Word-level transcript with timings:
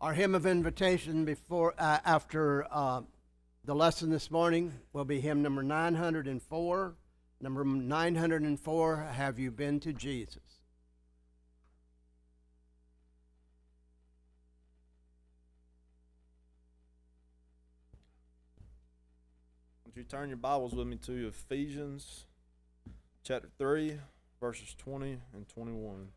Our 0.00 0.14
hymn 0.14 0.34
of 0.34 0.46
invitation 0.46 1.26
before 1.26 1.74
uh, 1.78 1.98
after 2.06 2.66
uh, 2.70 3.02
the 3.66 3.74
lesson 3.74 4.08
this 4.08 4.30
morning 4.30 4.72
will 4.94 5.04
be 5.04 5.20
hymn 5.20 5.42
number 5.42 5.62
904. 5.62 6.94
Number 7.42 7.64
904, 7.64 8.96
Have 9.12 9.38
You 9.38 9.50
Been 9.50 9.78
to 9.80 9.92
Jesus? 9.92 10.40
Would 19.84 19.96
you 19.96 20.04
turn 20.04 20.30
your 20.30 20.38
Bibles 20.38 20.72
with 20.72 20.86
me 20.86 20.96
to 20.96 21.28
Ephesians 21.28 22.24
chapter 23.22 23.50
3, 23.58 23.98
verses 24.40 24.74
20 24.78 25.18
and 25.34 25.46
21? 25.46 26.08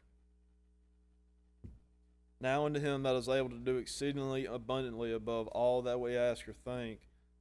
Now 2.44 2.66
unto 2.66 2.82
him 2.82 3.04
that 3.04 3.16
is 3.16 3.30
able 3.30 3.52
to 3.52 3.56
do 3.56 3.78
exceedingly 3.78 4.46
abundantly 4.46 5.14
above 5.14 5.48
all 5.48 5.82
that 5.84 6.02
we 6.02 6.18
ask 6.18 6.46
or 6.46 6.52
think, 6.52 7.00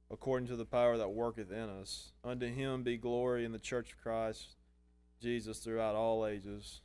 according 0.09 0.47
to 0.47 0.55
the 0.55 0.63
power 0.63 0.97
that 0.97 1.09
worketh 1.09 1.51
in 1.51 1.69
us. 1.69 2.13
Unto 2.23 2.47
him 2.47 2.83
be 2.83 2.95
glory 2.95 3.43
in 3.43 3.51
the 3.51 3.59
church 3.59 3.91
of 3.91 4.01
Christ 4.01 4.55
Jesus 5.21 5.59
throughout 5.59 5.95
all 5.95 6.25
ages, 6.25 6.79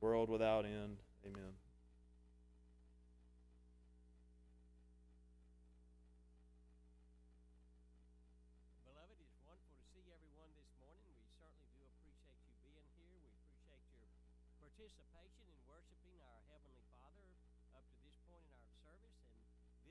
world 0.00 0.30
without 0.30 0.64
end. 0.64 0.98
Amen. 1.26 1.54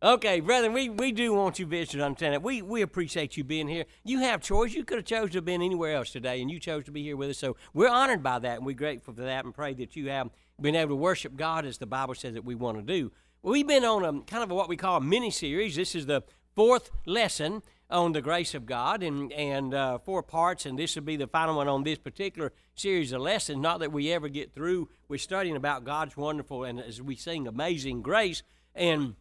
brethren, 0.00 0.72
we, 0.72 0.88
we 0.88 1.12
do 1.12 1.34
want 1.34 1.58
you 1.58 1.66
visitors 1.66 1.98
to 2.00 2.04
understand 2.04 2.34
that. 2.34 2.42
We, 2.42 2.62
we 2.62 2.80
appreciate 2.82 3.36
you 3.36 3.44
being 3.44 3.68
here. 3.68 3.84
You 4.02 4.20
have 4.20 4.40
choice. 4.40 4.72
You 4.72 4.84
could 4.84 4.98
have 4.98 5.04
chose 5.04 5.30
to 5.30 5.38
have 5.38 5.44
been 5.44 5.62
anywhere 5.62 5.94
else 5.94 6.10
today, 6.10 6.40
and 6.40 6.50
you 6.50 6.58
chose 6.58 6.84
to 6.84 6.90
be 6.90 7.02
here 7.02 7.16
with 7.16 7.30
us. 7.30 7.38
So 7.38 7.56
we're 7.74 7.88
honored 7.88 8.22
by 8.22 8.38
that, 8.38 8.56
and 8.56 8.66
we're 8.66 8.74
grateful 8.74 9.14
for 9.14 9.22
that 9.22 9.44
and 9.44 9.54
pray 9.54 9.74
that 9.74 9.96
you 9.96 10.08
have 10.08 10.30
been 10.60 10.74
able 10.74 10.90
to 10.90 10.96
worship 10.96 11.36
God 11.36 11.66
as 11.66 11.78
the 11.78 11.86
Bible 11.86 12.14
says 12.14 12.34
that 12.34 12.44
we 12.44 12.54
want 12.54 12.78
to 12.78 12.82
do. 12.82 13.12
We've 13.42 13.66
been 13.66 13.84
on 13.84 14.04
a 14.04 14.20
kind 14.22 14.42
of 14.42 14.50
a, 14.50 14.54
what 14.54 14.68
we 14.68 14.76
call 14.76 14.96
a 14.96 15.00
mini 15.00 15.30
series. 15.30 15.76
This 15.76 15.94
is 15.94 16.06
the 16.06 16.22
fourth 16.54 16.90
lesson 17.06 17.62
on 17.90 18.12
the 18.12 18.22
grace 18.22 18.54
of 18.54 18.66
God 18.66 19.02
and, 19.02 19.32
and 19.32 19.74
uh, 19.74 19.98
four 19.98 20.22
parts, 20.22 20.64
and 20.64 20.78
this 20.78 20.94
will 20.94 21.02
be 21.02 21.16
the 21.16 21.26
final 21.26 21.56
one 21.56 21.68
on 21.68 21.82
this 21.82 21.98
particular 21.98 22.52
series 22.74 23.12
of 23.12 23.20
lessons. 23.20 23.58
Not 23.58 23.80
that 23.80 23.92
we 23.92 24.12
ever 24.12 24.28
get 24.28 24.54
through 24.54 24.88
with 25.08 25.20
studying 25.20 25.56
about 25.56 25.84
God's 25.84 26.16
wonderful 26.16 26.64
and 26.64 26.80
as 26.80 27.02
we 27.02 27.16
sing 27.16 27.46
Amazing 27.46 28.02
Grace, 28.02 28.42
and 28.74 29.16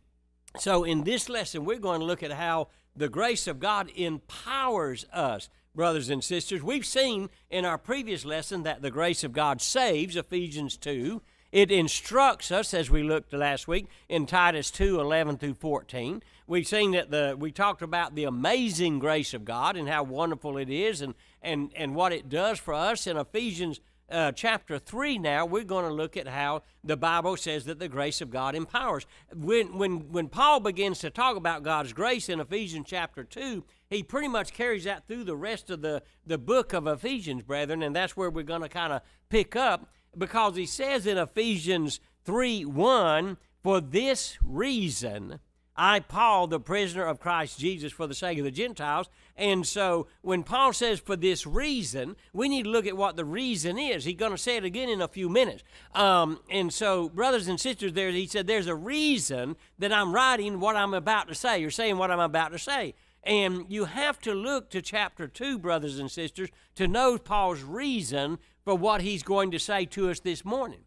so, 0.57 0.83
in 0.83 1.03
this 1.03 1.29
lesson, 1.29 1.65
we're 1.65 1.79
going 1.79 1.99
to 1.99 2.05
look 2.05 2.23
at 2.23 2.31
how 2.31 2.69
the 2.95 3.09
grace 3.09 3.47
of 3.47 3.59
God 3.59 3.91
empowers 3.95 5.05
us, 5.13 5.49
brothers 5.75 6.09
and 6.09 6.23
sisters. 6.23 6.63
We've 6.63 6.85
seen 6.85 7.29
in 7.49 7.65
our 7.65 7.77
previous 7.77 8.25
lesson 8.25 8.63
that 8.63 8.81
the 8.81 8.91
grace 8.91 9.23
of 9.23 9.31
God 9.31 9.61
saves, 9.61 10.15
Ephesians 10.15 10.75
2. 10.77 11.21
It 11.51 11.71
instructs 11.71 12.51
us, 12.51 12.73
as 12.73 12.91
we 12.91 13.01
looked 13.01 13.33
last 13.33 13.67
week 13.67 13.87
in 14.07 14.25
Titus 14.25 14.69
2 14.69 14.99
11 14.99 15.37
through 15.37 15.55
14. 15.55 16.21
We've 16.45 16.67
seen 16.67 16.91
that 16.91 17.09
the 17.09 17.35
we 17.37 17.51
talked 17.51 17.81
about 17.81 18.15
the 18.15 18.25
amazing 18.25 18.99
grace 18.99 19.33
of 19.33 19.45
God 19.45 19.75
and 19.75 19.87
how 19.87 20.03
wonderful 20.03 20.57
it 20.57 20.69
is 20.69 21.01
and, 21.01 21.15
and, 21.41 21.71
and 21.75 21.95
what 21.95 22.11
it 22.11 22.29
does 22.29 22.59
for 22.59 22.73
us 22.73 23.07
in 23.07 23.17
Ephesians 23.17 23.79
uh, 24.11 24.31
chapter 24.31 24.79
3 24.79 25.17
now, 25.17 25.45
we're 25.45 25.63
going 25.63 25.85
to 25.85 25.93
look 25.93 26.17
at 26.17 26.27
how 26.27 26.63
the 26.83 26.97
Bible 26.97 27.37
says 27.37 27.65
that 27.65 27.79
the 27.79 27.87
grace 27.87 28.21
of 28.21 28.29
God 28.29 28.55
empowers. 28.55 29.05
When, 29.33 29.77
when, 29.77 30.11
when 30.11 30.27
Paul 30.27 30.59
begins 30.59 30.99
to 30.99 31.09
talk 31.09 31.35
about 31.35 31.63
God's 31.63 31.93
grace 31.93 32.29
in 32.29 32.39
Ephesians 32.39 32.85
chapter 32.87 33.23
2, 33.23 33.63
he 33.89 34.03
pretty 34.03 34.27
much 34.27 34.53
carries 34.53 34.83
that 34.83 35.07
through 35.07 35.23
the 35.23 35.35
rest 35.35 35.69
of 35.69 35.81
the, 35.81 36.03
the 36.25 36.37
book 36.37 36.73
of 36.73 36.87
Ephesians, 36.87 37.43
brethren, 37.43 37.83
and 37.83 37.95
that's 37.95 38.17
where 38.17 38.29
we're 38.29 38.43
going 38.43 38.61
to 38.61 38.69
kind 38.69 38.93
of 38.93 39.01
pick 39.29 39.55
up 39.55 39.91
because 40.17 40.55
he 40.55 40.65
says 40.65 41.05
in 41.05 41.17
Ephesians 41.17 41.99
3 42.25 42.65
1, 42.65 43.37
for 43.61 43.81
this 43.81 44.37
reason, 44.43 45.39
I, 45.81 46.01
Paul, 46.01 46.47
the 46.47 46.59
prisoner 46.59 47.05
of 47.05 47.21
Christ 47.21 47.57
Jesus 47.57 47.93
for 47.93 48.05
the 48.05 48.13
sake 48.13 48.37
of 48.37 48.43
the 48.43 48.51
Gentiles. 48.51 49.07
And 49.37 49.65
so 49.65 50.07
when 50.21 50.43
Paul 50.43 50.73
says 50.73 50.99
for 50.99 51.15
this 51.15 51.47
reason, 51.47 52.17
we 52.33 52.49
need 52.49 52.63
to 52.63 52.69
look 52.69 52.85
at 52.85 52.97
what 52.97 53.15
the 53.15 53.23
reason 53.23 53.79
is. 53.79 54.03
He's 54.03 54.17
going 54.17 54.33
to 54.33 54.37
say 54.37 54.57
it 54.57 54.65
again 54.65 54.89
in 54.89 55.01
a 55.01 55.07
few 55.07 55.29
minutes. 55.29 55.63
Um, 55.95 56.41
and 56.51 56.73
so, 56.73 57.07
brothers 57.07 57.47
and 57.47 57.57
sisters, 57.57 57.93
there, 57.93 58.11
he 58.11 58.27
said, 58.27 58.45
there's 58.45 58.67
a 58.67 58.75
reason 58.75 59.55
that 59.77 59.93
I'm 59.93 60.13
writing 60.13 60.59
what 60.59 60.75
I'm 60.75 60.93
about 60.93 61.29
to 61.29 61.35
say, 61.35 61.63
or 61.63 61.71
saying 61.71 61.97
what 61.97 62.11
I'm 62.11 62.19
about 62.19 62.51
to 62.51 62.59
say. 62.59 62.93
And 63.23 63.65
you 63.69 63.85
have 63.85 64.19
to 64.21 64.33
look 64.33 64.69
to 64.71 64.81
chapter 64.81 65.29
2, 65.29 65.59
brothers 65.59 65.97
and 65.97 66.11
sisters, 66.11 66.49
to 66.75 66.89
know 66.89 67.17
Paul's 67.17 67.63
reason 67.63 68.37
for 68.65 68.75
what 68.75 69.01
he's 69.01 69.23
going 69.23 69.51
to 69.51 69.59
say 69.59 69.85
to 69.85 70.09
us 70.09 70.19
this 70.19 70.43
morning. 70.43 70.81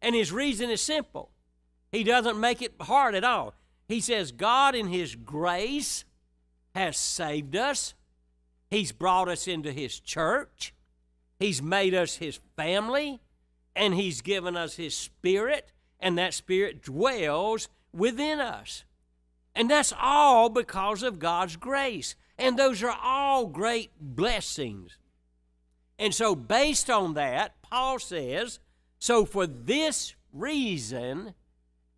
And 0.00 0.14
his 0.14 0.32
reason 0.32 0.70
is 0.70 0.80
simple. 0.80 1.32
He 1.92 2.02
doesn't 2.02 2.40
make 2.40 2.62
it 2.62 2.74
hard 2.80 3.14
at 3.14 3.24
all. 3.24 3.54
He 3.88 4.00
says, 4.00 4.32
God, 4.32 4.74
in 4.74 4.88
His 4.88 5.14
grace, 5.14 6.04
has 6.74 6.96
saved 6.96 7.56
us. 7.56 7.94
He's 8.70 8.92
brought 8.92 9.28
us 9.28 9.48
into 9.48 9.72
His 9.72 9.98
church. 9.98 10.74
He's 11.38 11.62
made 11.62 11.94
us 11.94 12.16
His 12.16 12.38
family. 12.56 13.20
And 13.74 13.94
He's 13.94 14.20
given 14.20 14.56
us 14.56 14.76
His 14.76 14.96
Spirit. 14.96 15.72
And 15.98 16.18
that 16.18 16.34
Spirit 16.34 16.82
dwells 16.82 17.68
within 17.92 18.40
us. 18.40 18.84
And 19.54 19.70
that's 19.70 19.92
all 19.98 20.50
because 20.50 21.02
of 21.02 21.18
God's 21.18 21.56
grace. 21.56 22.14
And 22.38 22.58
those 22.58 22.82
are 22.82 22.96
all 23.02 23.46
great 23.46 23.90
blessings. 23.98 24.98
And 25.98 26.14
so, 26.14 26.36
based 26.36 26.88
on 26.88 27.14
that, 27.14 27.60
Paul 27.62 27.98
says, 27.98 28.60
so 29.00 29.24
for 29.24 29.46
this 29.46 30.14
reason, 30.32 31.34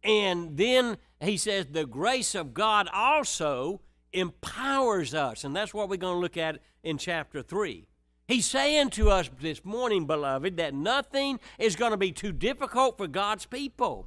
and 0.03 0.57
then 0.57 0.97
he 1.21 1.37
says 1.37 1.67
the 1.67 1.87
grace 1.87 2.35
of 2.35 2.55
God 2.55 2.89
also 2.93 3.81
empowers 4.13 5.15
us. 5.15 5.45
And 5.45 5.55
that's 5.55 5.75
what 5.75 5.89
we're 5.89 5.97
going 5.97 6.17
to 6.17 6.21
look 6.21 6.37
at 6.37 6.61
in 6.83 6.99
chapter 6.99 7.43
3. 7.43 7.87
He's 8.27 8.47
saying 8.47 8.91
to 8.91 9.11
us 9.11 9.29
this 9.41 9.65
morning, 9.65 10.07
beloved, 10.07 10.57
that 10.57 10.73
nothing 10.73 11.41
is 11.59 11.77
going 11.77 11.91
to 11.91 11.97
be 11.97 12.13
too 12.13 12.33
difficult 12.33 12.97
for 12.97 13.07
God's 13.07 13.45
people. 13.45 14.07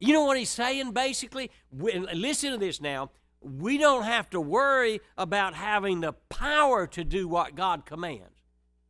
You 0.00 0.12
know 0.12 0.24
what 0.24 0.36
he's 0.36 0.50
saying 0.50 0.92
basically? 0.92 1.50
Listen 1.72 2.52
to 2.52 2.58
this 2.58 2.80
now. 2.80 3.10
We 3.40 3.78
don't 3.78 4.02
have 4.02 4.28
to 4.30 4.40
worry 4.40 5.00
about 5.16 5.54
having 5.54 6.00
the 6.00 6.12
power 6.28 6.86
to 6.88 7.04
do 7.04 7.26
what 7.26 7.54
God 7.54 7.86
commands. 7.86 8.42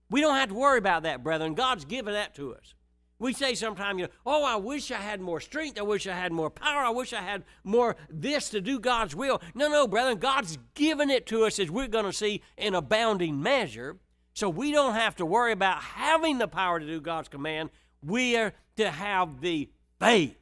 We 0.09 0.21
don't 0.21 0.37
have 0.37 0.49
to 0.49 0.55
worry 0.55 0.79
about 0.79 1.05
that, 1.05 1.23
brethren. 1.23 1.55
God's 1.55 1.85
given 1.85 2.15
that 2.15 2.35
to 2.35 2.55
us. 2.55 2.75
We 3.21 3.35
say 3.35 3.55
sometimes, 3.55 4.01
you 4.01 4.07
know, 4.07 4.13
oh, 4.25 4.45
I 4.45 4.57
wish 4.57 4.91
I 4.91 4.97
had 4.97 5.21
more 5.21 5.41
strength. 5.41 5.79
I 5.79 5.83
wish 5.83 6.07
I 6.07 6.15
had 6.15 6.33
more 6.33 6.49
power. 6.49 6.81
I 6.81 6.91
wish 6.91 7.13
I 7.13 7.21
had 7.21 7.45
more 7.63 7.97
this 8.09 8.49
to 8.49 8.63
do 8.63 8.81
God's 8.81 9.15
will. 9.15 9.43
No, 9.55 9.69
no, 9.69 9.87
brethren, 9.87 10.19
God's 10.19 10.57
given 10.75 11.11
it 11.11 11.27
to 11.27 11.45
us 11.45 11.59
as 11.59 11.71
we're 11.71 11.87
going 11.87 12.07
to 12.07 12.15
see 12.15 12.43
in 12.57 12.75
abounding 12.75 13.43
measure. 13.43 13.99
So 14.33 14.49
we 14.49 14.73
don't 14.73 14.95
have 14.95 15.17
to 15.17 15.27
worry 15.27 15.53
about 15.53 15.83
having 15.83 16.39
the 16.39 16.49
power 16.49 16.81
to 16.81 16.87
do 16.87 16.99
God's 16.99 17.29
command. 17.29 17.69
We 18.03 18.39
are 18.39 18.55
to 18.77 18.91
have 18.91 19.43
the 19.43 19.69
faith 19.99 20.39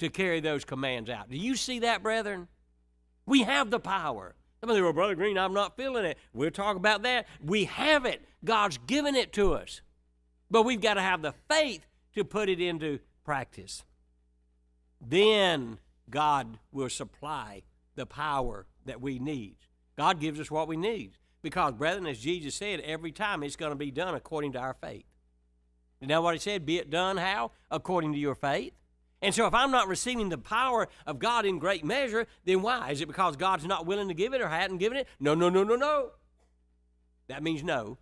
to 0.00 0.08
carry 0.08 0.40
those 0.40 0.64
commands 0.64 1.08
out. 1.08 1.30
Do 1.30 1.36
you 1.36 1.54
see 1.54 1.78
that, 1.80 2.02
brethren? 2.02 2.48
We 3.24 3.44
have 3.44 3.70
the 3.70 3.78
power. 3.78 4.34
Somebody, 4.60 4.82
well, 4.82 4.92
Brother 4.92 5.14
Green, 5.14 5.38
I'm 5.38 5.54
not 5.54 5.76
feeling 5.76 6.04
it. 6.04 6.18
We'll 6.32 6.50
talk 6.50 6.76
about 6.76 7.02
that. 7.02 7.26
We 7.40 7.66
have 7.66 8.04
it. 8.04 8.24
God's 8.44 8.78
given 8.78 9.14
it 9.14 9.32
to 9.34 9.54
us. 9.54 9.80
But 10.50 10.62
we've 10.62 10.80
got 10.80 10.94
to 10.94 11.02
have 11.02 11.22
the 11.22 11.34
faith 11.48 11.86
to 12.14 12.24
put 12.24 12.48
it 12.48 12.60
into 12.60 13.00
practice. 13.24 13.84
Then 15.00 15.78
God 16.10 16.58
will 16.72 16.88
supply 16.88 17.62
the 17.94 18.06
power 18.06 18.66
that 18.84 19.00
we 19.00 19.18
need. 19.18 19.56
God 19.96 20.20
gives 20.20 20.40
us 20.40 20.50
what 20.50 20.68
we 20.68 20.76
need. 20.76 21.12
Because, 21.42 21.74
brethren, 21.74 22.06
as 22.06 22.18
Jesus 22.18 22.54
said, 22.54 22.80
every 22.80 23.12
time 23.12 23.42
it's 23.42 23.56
going 23.56 23.70
to 23.70 23.76
be 23.76 23.90
done 23.90 24.14
according 24.14 24.52
to 24.52 24.58
our 24.58 24.74
faith. 24.74 25.04
You 26.00 26.06
know 26.06 26.20
what 26.20 26.34
he 26.34 26.40
said? 26.40 26.66
Be 26.66 26.78
it 26.78 26.90
done 26.90 27.16
how? 27.16 27.52
According 27.70 28.12
to 28.12 28.18
your 28.18 28.34
faith. 28.34 28.72
And 29.20 29.34
so 29.34 29.46
if 29.46 29.54
I'm 29.54 29.70
not 29.70 29.88
receiving 29.88 30.28
the 30.28 30.38
power 30.38 30.88
of 31.06 31.18
God 31.18 31.44
in 31.44 31.58
great 31.58 31.84
measure, 31.84 32.26
then 32.44 32.62
why? 32.62 32.90
Is 32.90 33.00
it 33.00 33.06
because 33.06 33.36
God's 33.36 33.66
not 33.66 33.84
willing 33.84 34.08
to 34.08 34.14
give 34.14 34.32
it 34.32 34.40
or 34.40 34.48
hadn't 34.48 34.78
given 34.78 34.96
it? 34.96 35.08
No, 35.18 35.34
no, 35.34 35.48
no, 35.48 35.64
no, 35.64 35.74
no. 35.74 36.10
That 37.26 37.42
means 37.42 37.64
no. 37.64 37.98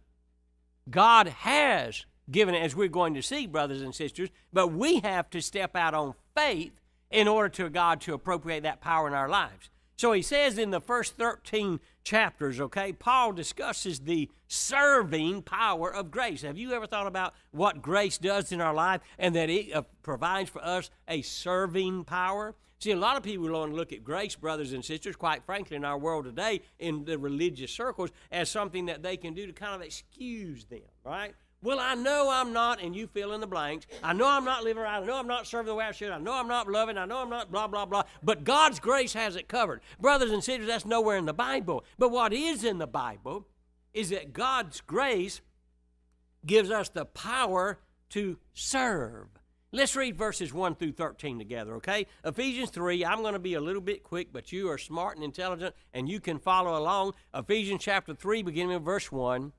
God 0.91 1.29
has 1.29 2.05
given 2.31 2.55
as 2.55 2.75
we're 2.75 2.89
going 2.89 3.15
to 3.15 3.23
see, 3.23 3.47
brothers 3.47 3.83
and 3.83 3.95
sisters, 3.95 4.31
but 4.53 4.69
we 4.69 5.01
have 5.01 5.31
to 5.31 5.41
step 5.41 5.77
out 5.77 5.95
on 5.95 6.15
faith 6.35 6.73
in 7.11 7.29
order 7.29 7.49
to 7.49 7.71
God 7.71 8.01
to 8.03 8.15
appropriate 8.15 8.63
that 8.63 8.81
power 8.81 9.07
in 9.07 9.15
our 9.15 9.29
lives. 9.29 9.71
So 9.97 10.13
he 10.13 10.21
says 10.21 10.59
in 10.59 10.71
the 10.71 10.81
first 10.81 11.17
13 11.17 11.81
chapters, 12.05 12.61
okay, 12.61 12.93
Paul 12.93 13.33
discusses 13.33 14.01
the 14.01 14.31
serving 14.47 15.43
power 15.43 15.93
of 15.93 16.11
grace. 16.11 16.43
Have 16.43 16.59
you 16.59 16.73
ever 16.73 16.87
thought 16.87 17.07
about 17.07 17.35
what 17.51 17.81
grace 17.81 18.19
does 18.19 18.53
in 18.53 18.61
our 18.61 18.75
life 18.75 19.01
and 19.19 19.35
that 19.35 19.49
it 19.49 19.73
uh, 19.73 19.83
provides 20.03 20.51
for 20.51 20.63
us 20.63 20.91
a 21.09 21.23
serving 21.23 22.05
power? 22.05 22.55
See, 22.79 22.91
a 22.91 22.97
lot 22.97 23.17
of 23.17 23.23
people 23.23 23.51
want 23.51 23.73
to 23.73 23.77
look 23.77 23.93
at 23.95 24.05
grace, 24.05 24.37
brothers 24.37 24.75
and 24.75 24.85
sisters, 24.85 25.17
quite 25.17 25.43
frankly, 25.47 25.77
in 25.77 25.85
our 25.85 25.97
world 25.97 26.27
today, 26.27 26.61
in 26.79 27.07
the 27.07 27.17
religious 27.19 27.73
circles, 27.73 28.11
as 28.31 28.51
something 28.51 28.85
that 28.87 29.03
they 29.03 29.17
can 29.17 29.33
do 29.33 29.47
to 29.47 29.53
kind 29.55 29.75
of 29.75 29.81
excuse 29.81 30.67
them, 30.67 30.83
right? 31.03 31.35
Well, 31.67 31.81
I 31.81 31.97
know 31.97 32.31
I'm 32.31 32.53
not, 32.53 32.81
and 32.81 32.95
you 32.95 33.09
fill 33.09 33.33
in 33.33 33.41
the 33.41 33.47
blanks. 33.49 33.89
I 34.01 34.13
know 34.13 34.29
I'm 34.29 34.45
not 34.45 34.63
living 34.63 34.85
right. 34.85 35.03
I 35.03 35.05
know 35.05 35.17
I'm 35.17 35.27
not 35.27 35.49
serving 35.49 35.67
the 35.67 35.75
way 35.75 35.87
I 35.87 35.91
should. 35.91 36.13
I 36.13 36.19
know 36.19 36.33
I'm 36.33 36.47
not 36.47 36.71
loving. 36.71 36.97
I 36.97 37.07
know 37.07 37.19
I'm 37.19 37.29
not 37.29 37.51
blah, 37.51 37.67
blah, 37.67 37.85
blah. 37.85 38.05
But 38.23 38.45
God's 38.45 38.79
grace 38.79 39.15
has 39.15 39.35
it 39.35 39.49
covered. 39.49 39.81
Brothers 40.01 40.31
and 40.31 40.45
sisters, 40.45 40.69
that's 40.69 40.87
nowhere 40.87 41.17
in 41.17 41.25
the 41.27 41.33
Bible. 41.33 41.85
But 41.99 42.13
what 42.13 42.33
is 42.33 42.63
in 42.63 42.79
the 42.79 42.87
Bible 42.87 43.49
is 43.93 44.11
that 44.11 44.33
God's 44.33 44.81
grace 44.81 45.41
gives 46.47 46.71
us 46.71 46.89
the 46.89 47.05
power 47.05 47.81
to 48.11 48.39
serve. 48.55 49.27
Let's 49.73 49.97
read 49.97 50.17
verses 50.17 50.55
1 50.55 50.77
through 50.77 50.93
13 50.93 51.37
together, 51.37 51.75
okay? 51.79 52.07
Ephesians 52.25 52.71
3, 52.71 53.05
I'm 53.05 53.23
going 53.23 53.33
to 53.33 53.41
be 53.41 53.55
a 53.55 53.61
little 53.61 53.83
bit 53.83 54.05
quick, 54.05 54.29
but 54.33 54.53
you 54.53 54.71
are 54.71 54.79
smart 54.79 55.17
and 55.17 55.25
intelligent, 55.25 55.75
and 55.93 56.09
you 56.09 56.21
can 56.21 56.39
follow 56.39 56.79
along. 56.79 57.15
Ephesians 57.35 57.83
chapter 57.83 58.15
3, 58.15 58.45
beginning 58.45 58.75
with 58.75 58.85
verse 58.85 59.11
1. 59.11 59.53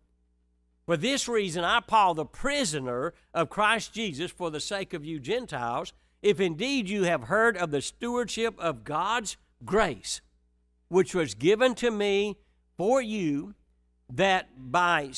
For 0.87 0.95
this 0.95 1.27
reason, 1.27 1.65
I, 1.65 1.81
Paul, 1.81 2.13
the 2.13 2.25
prisoner 2.25 3.13
of 3.33 3.49
Christ 3.49 3.93
Jesus, 3.93 4.31
for 4.31 4.49
the 4.49 4.61
sake 4.61 4.93
of 4.93 5.03
you 5.03 5.19
Gentiles, 5.19 5.91
if 6.21 6.39
indeed 6.39 6.87
you 6.87 7.03
have 7.03 7.23
heard 7.23 7.57
of 7.57 7.71
the 7.71 7.81
stewardship 7.81 8.57
of 8.57 8.85
God's 8.85 9.35
grace, 9.65 10.21
which 10.87 11.13
was 11.13 11.35
given 11.35 11.75
to 11.75 11.91
me 11.91 12.37
for 12.77 13.01
you, 13.01 13.53
that 14.09 14.47
by 14.57 15.11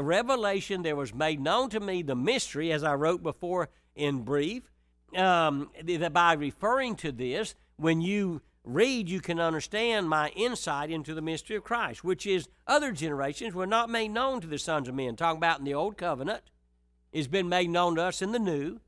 revelation 0.00 0.80
there 0.80 0.96
was 0.96 1.14
made 1.14 1.40
known 1.40 1.68
to 1.68 1.80
me 1.80 2.00
the 2.00 2.16
mystery, 2.16 2.72
as 2.72 2.82
I 2.82 2.94
wrote 2.94 3.22
before 3.22 3.68
in 3.94 4.22
brief, 4.22 4.62
um, 5.14 5.70
that 5.84 6.14
by 6.14 6.32
referring 6.32 6.96
to 6.96 7.12
this, 7.12 7.54
when 7.76 8.00
you 8.00 8.40
read, 8.64 9.08
you 9.08 9.20
can 9.20 9.40
understand 9.40 10.08
my 10.08 10.28
insight 10.30 10.90
into 10.90 11.14
the 11.14 11.20
mystery 11.20 11.56
of 11.56 11.64
Christ, 11.64 12.04
which 12.04 12.26
is 12.26 12.48
other 12.66 12.92
generations 12.92 13.54
were 13.54 13.66
not 13.66 13.90
made 13.90 14.08
known 14.08 14.40
to 14.40 14.46
the 14.46 14.58
sons 14.58 14.88
of 14.88 14.94
men. 14.94 15.16
Talking 15.16 15.38
about 15.38 15.58
in 15.58 15.64
the 15.64 15.74
old 15.74 15.96
covenant, 15.96 16.42
it's 17.12 17.26
been 17.26 17.48
made 17.48 17.70
known 17.70 17.96
to 17.96 18.02
us 18.02 18.22
in 18.22 18.32
the 18.32 18.38
new, 18.38 18.80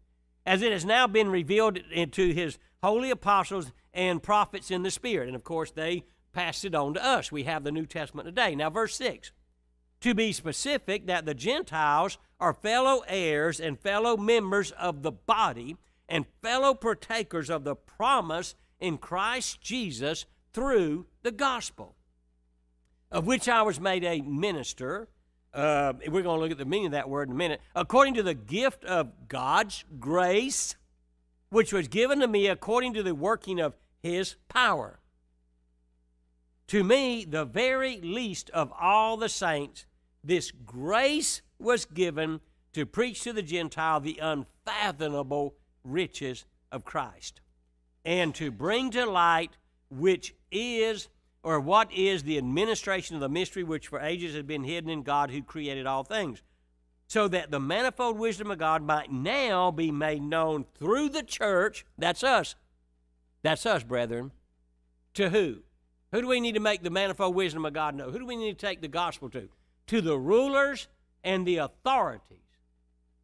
as 0.46 0.62
it 0.62 0.72
has 0.72 0.84
now 0.84 1.06
been 1.06 1.30
revealed 1.30 1.80
to 2.12 2.32
his 2.32 2.58
holy 2.82 3.10
apostles 3.10 3.72
and 3.92 4.22
prophets 4.22 4.70
in 4.70 4.82
the 4.82 4.90
Spirit. 4.90 5.28
And 5.28 5.36
of 5.36 5.44
course, 5.44 5.70
they 5.70 6.04
passed 6.32 6.64
it 6.64 6.74
on 6.74 6.94
to 6.94 7.04
us. 7.04 7.32
We 7.32 7.44
have 7.44 7.64
the 7.64 7.72
New 7.72 7.86
Testament 7.86 8.26
today. 8.26 8.54
Now, 8.54 8.70
verse 8.70 8.96
6 8.96 9.32
to 10.04 10.14
be 10.14 10.32
specific, 10.32 11.06
that 11.06 11.24
the 11.24 11.32
Gentiles 11.32 12.18
are 12.38 12.52
fellow 12.52 13.02
heirs 13.08 13.58
and 13.58 13.80
fellow 13.80 14.18
members 14.18 14.70
of 14.72 15.02
the 15.02 15.10
body 15.10 15.78
and 16.10 16.26
fellow 16.42 16.74
partakers 16.74 17.48
of 17.48 17.64
the 17.64 17.74
promise 17.74 18.54
in 18.84 18.98
Christ 18.98 19.62
Jesus 19.62 20.26
through 20.52 21.06
the 21.22 21.32
gospel, 21.32 21.96
of 23.10 23.26
which 23.26 23.48
I 23.48 23.62
was 23.62 23.81
made 23.81 24.04
a 24.04 24.20
minister. 24.20 25.08
Uh, 25.54 25.94
we're 26.06 26.22
going 26.22 26.38
to 26.38 26.42
look 26.42 26.50
at 26.50 26.58
the 26.58 26.66
meaning 26.66 26.86
of 26.86 26.92
that 26.92 27.08
word 27.08 27.28
in 27.28 27.34
a 27.34 27.38
minute. 27.38 27.60
According 27.75 28.14
to 28.14 28.22
the 28.22 28.34
gift 28.34 28.84
of 28.84 29.28
God's 29.28 29.84
grace, 29.98 30.76
which 31.48 31.72
was 31.72 31.88
given 31.88 32.20
to 32.20 32.28
me 32.28 32.46
according 32.46 32.92
to 32.94 33.02
the 33.02 33.14
working 33.14 33.58
of 33.58 33.75
his 34.02 34.36
power. 34.48 35.00
To 36.69 36.84
me, 36.84 37.25
the 37.25 37.44
very 37.44 38.00
least 38.00 38.50
of 38.50 38.70
all 38.78 39.16
the 39.16 39.28
saints, 39.28 39.86
this 40.22 40.50
grace 40.50 41.40
was 41.58 41.86
given 41.86 42.40
to 42.75 42.84
preach 42.84 43.22
to 43.22 43.32
the 43.32 43.42
Gentile 43.42 44.00
the 44.00 44.19
unfathomable 44.20 45.54
riches 45.84 46.44
of 46.70 46.84
Christ 46.84 47.40
and 48.04 48.34
to 48.34 48.50
bring 48.50 48.90
to 48.90 49.06
light 49.06 49.56
which 49.88 50.34
is 50.50 51.08
or 51.42 51.60
what 51.60 51.92
is 51.92 52.22
the 52.22 52.38
administration 52.38 53.14
of 53.14 53.20
the 53.20 53.28
mystery 53.28 53.62
which 53.62 53.88
for 53.88 54.00
ages 54.00 54.34
has 54.34 54.42
been 54.42 54.64
hidden 54.64 54.90
in 54.90 55.02
God 55.02 55.30
who 55.30 55.42
created 55.42 55.86
all 55.86 56.02
things, 56.02 56.42
so 57.06 57.28
that 57.28 57.50
the 57.50 57.60
manifold 57.60 58.18
wisdom 58.18 58.50
of 58.50 58.58
God 58.58 58.82
might 58.82 59.12
now 59.12 59.70
be 59.70 59.90
made 59.90 60.22
known 60.22 60.64
through 60.78 61.10
the 61.10 61.22
church. 61.22 61.84
That's 61.98 62.24
us. 62.24 62.54
That's 63.42 63.66
us, 63.66 63.82
brethren. 63.82 64.32
To 65.14 65.28
who? 65.28 65.58
Who 66.12 66.22
do 66.22 66.28
we 66.28 66.40
need 66.40 66.54
to 66.54 66.60
make 66.60 66.82
the 66.82 66.90
manifold 66.90 67.34
wisdom 67.34 67.66
of 67.66 67.74
God 67.74 67.94
know? 67.94 68.10
Who 68.10 68.20
do 68.20 68.26
we 68.26 68.36
need 68.36 68.58
to 68.58 68.66
take 68.66 68.80
the 68.80 68.88
gospel 68.88 69.28
to? 69.30 69.48
To 69.88 70.00
the 70.00 70.18
rulers 70.18 70.88
and 71.22 71.46
the 71.46 71.58
authorities 71.58 72.38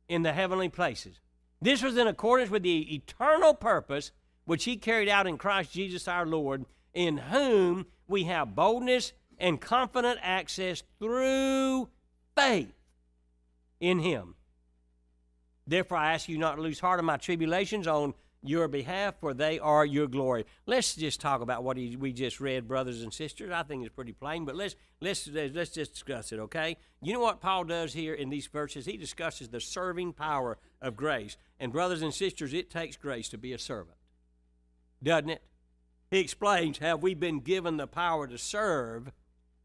in 0.09 0.23
the 0.23 0.33
heavenly 0.33 0.69
places. 0.69 1.21
This 1.63 1.83
was 1.83 1.97
in 1.97 2.07
accordance 2.07 2.51
with 2.51 2.63
the 2.63 2.95
eternal 2.95 3.55
purpose 3.55 4.13
which 4.45 4.65
he 4.65 4.77
carried 4.77 5.09
out 5.09 5.27
in 5.27 5.39
Christ 5.39 5.73
Jesus 5.73 6.09
our 6.09 6.27
Lord, 6.27 6.65
in 6.95 7.17
whom 7.17 7.87
we 8.09 8.25
have 8.25 8.55
boldness 8.55 9.13
and 9.39 9.61
confident 9.61 10.19
access 10.23 10.83
through 10.99 11.89
faith 12.37 12.73
in 13.81 14.01
him. 14.01 14.35
Therefore, 15.67 15.99
I 15.99 16.15
ask 16.15 16.29
you 16.29 16.37
not 16.37 16.57
to 16.57 16.63
lose 16.63 16.81
heart 16.81 16.99
of 16.99 17.05
my 17.05 17.17
tribulations 17.17 17.87
on 17.87 18.15
your 18.43 18.69
behalf, 18.69 19.15
for 19.21 19.35
they 19.35 19.59
are 19.59 19.85
your 19.85 20.07
glory. 20.07 20.47
Let's 20.67 20.95
just 20.95 21.21
talk 21.21 21.43
about 21.43 21.63
what 21.63 21.77
he, 21.77 21.95
we 21.97 22.13
just 22.13 22.41
read, 22.41 22.67
brothers 22.67 23.03
and 23.03 23.13
sisters. 23.13 23.53
I 23.53 23.63
think 23.63 23.85
it's 23.85 23.95
pretty 23.95 24.13
plain, 24.13 24.45
but 24.45 24.57
let's 24.57 24.77
let's 25.01 25.29
let's 25.29 25.71
just 25.71 25.93
discuss 25.93 26.33
it, 26.33 26.39
okay? 26.41 26.77
You 27.03 27.13
know 27.13 27.21
what 27.21 27.41
Paul 27.41 27.65
does 27.65 27.93
here 27.93 28.15
in 28.15 28.31
these 28.31 28.47
verses? 28.47 28.87
He 28.87 28.97
discusses 28.97 29.49
the 29.49 29.61
serving 29.61 30.15
power 30.15 30.59
of 30.81 30.97
grace. 30.97 31.37
And 31.59 31.71
brothers 31.71 32.03
and 32.03 32.15
sisters, 32.15 32.55
it 32.55 32.71
takes 32.71 32.97
grace 32.97 33.29
to 33.29 33.39
be 33.39 33.53
a 33.53 33.59
servant 33.59 34.00
doesn't 35.03 35.31
it? 35.31 35.43
He 36.11 36.19
explains 36.19 36.79
Have 36.79 37.03
we've 37.03 37.21
been 37.21 37.41
given 37.41 37.77
the 37.77 37.87
power 37.87 38.27
to 38.27 38.39
serve 38.39 39.13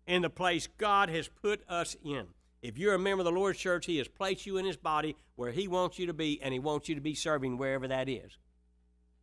in 0.08 0.22
the 0.22 0.30
place 0.30 0.68
God 0.78 1.10
has 1.10 1.28
put 1.28 1.62
us 1.68 1.96
in. 2.04 2.28
If 2.62 2.78
you're 2.78 2.96
a 2.96 3.00
member 3.00 3.22
of 3.22 3.26
the 3.26 3.32
Lord's 3.32 3.60
church, 3.60 3.86
He 3.86 3.98
has 3.98 4.08
placed 4.08 4.46
you 4.46 4.58
in 4.58 4.66
His 4.66 4.78
body 4.78 5.16
where 5.36 5.52
He 5.52 5.68
wants 5.68 6.00
you 6.00 6.08
to 6.08 6.14
be, 6.14 6.42
and 6.42 6.54
He 6.54 6.60
wants 6.60 6.90
you 6.90 6.96
to 6.96 7.02
be 7.02 7.16
serving 7.16 7.58
wherever 7.58 7.88
that 7.88 8.10
is. 8.10 8.38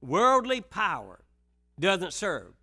Worldly 0.00 0.60
power 0.60 1.24
doesn't 1.78 2.12
serve. 2.12 2.54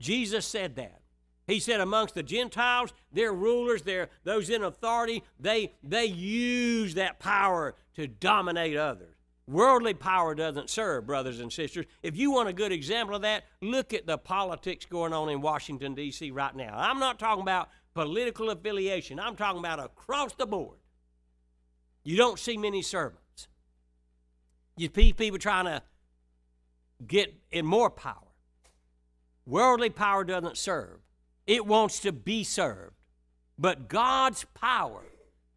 Jesus 0.00 0.46
said 0.46 0.76
that. 0.76 1.00
He 1.46 1.60
said 1.60 1.80
amongst 1.80 2.14
the 2.14 2.22
Gentiles, 2.22 2.92
their 3.12 3.32
rulers, 3.32 3.82
their 3.82 4.08
those 4.24 4.48
in 4.48 4.62
authority, 4.62 5.22
they 5.38 5.74
they 5.82 6.06
use 6.06 6.94
that 6.94 7.18
power 7.18 7.74
to 7.96 8.06
dominate 8.06 8.76
others. 8.76 9.13
Worldly 9.46 9.94
power 9.94 10.34
doesn't 10.34 10.70
serve, 10.70 11.06
brothers 11.06 11.40
and 11.40 11.52
sisters. 11.52 11.84
If 12.02 12.16
you 12.16 12.30
want 12.30 12.48
a 12.48 12.52
good 12.52 12.72
example 12.72 13.16
of 13.16 13.22
that, 13.22 13.44
look 13.60 13.92
at 13.92 14.06
the 14.06 14.16
politics 14.16 14.86
going 14.86 15.12
on 15.12 15.28
in 15.28 15.42
Washington, 15.42 15.94
D.C. 15.94 16.30
right 16.30 16.56
now. 16.56 16.72
I'm 16.74 16.98
not 16.98 17.18
talking 17.18 17.42
about 17.42 17.68
political 17.92 18.50
affiliation, 18.50 19.20
I'm 19.20 19.36
talking 19.36 19.60
about 19.60 19.80
across 19.80 20.32
the 20.34 20.46
board. 20.46 20.78
You 22.04 22.16
don't 22.16 22.38
see 22.38 22.56
many 22.56 22.82
servants. 22.82 23.48
You 24.76 24.90
see 24.94 25.12
people 25.12 25.38
trying 25.38 25.66
to 25.66 25.82
get 27.06 27.34
in 27.52 27.64
more 27.64 27.90
power. 27.90 28.18
Worldly 29.46 29.90
power 29.90 30.24
doesn't 30.24 30.56
serve, 30.56 31.00
it 31.46 31.66
wants 31.66 32.00
to 32.00 32.12
be 32.12 32.44
served. 32.44 32.94
But 33.58 33.88
God's 33.88 34.44
power 34.54 35.04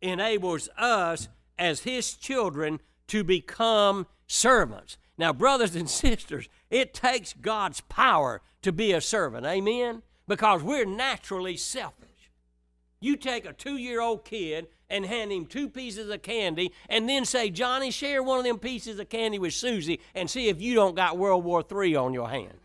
enables 0.02 0.70
us 0.78 1.30
as 1.58 1.80
His 1.82 2.14
children 2.14 2.80
to 3.08 3.24
become 3.24 4.08
servants. 4.28 4.98
Now, 5.18 5.34
brothers 5.34 5.76
and 5.76 5.90
sisters, 5.90 6.48
it 6.70 6.94
takes 6.94 7.34
God's 7.34 7.82
power 7.82 8.42
to 8.62 8.72
be 8.72 8.92
a 8.92 9.02
servant. 9.02 9.46
Amen? 9.46 10.04
Because 10.28 10.62
we're 10.62 10.86
naturally 10.86 11.58
selfish. 11.58 12.08
You 13.00 13.16
take 13.16 13.46
a 13.46 13.54
two 13.54 13.78
year 13.78 14.02
old 14.02 14.26
kid 14.26 14.68
and 14.90 15.06
hand 15.06 15.32
him 15.32 15.46
two 15.46 15.70
pieces 15.70 16.10
of 16.10 16.22
candy 16.22 16.72
and 16.90 17.08
then 17.08 17.26
say, 17.26 17.50
Johnny, 17.50 17.92
share 17.92 18.24
one 18.24 18.40
of 18.40 18.46
them 18.46 18.58
pieces 18.58 19.00
of 19.00 19.10
candy 19.10 19.40
with 19.40 19.54
Susie 19.54 20.00
and 20.16 20.30
see 20.30 20.50
if 20.50 20.62
you 20.62 20.74
don't 20.74 20.96
got 20.96 21.18
World 21.18 21.44
War 21.44 21.64
III 21.70 21.96
on 21.96 22.14
your 22.14 22.30
hand. 22.30 22.58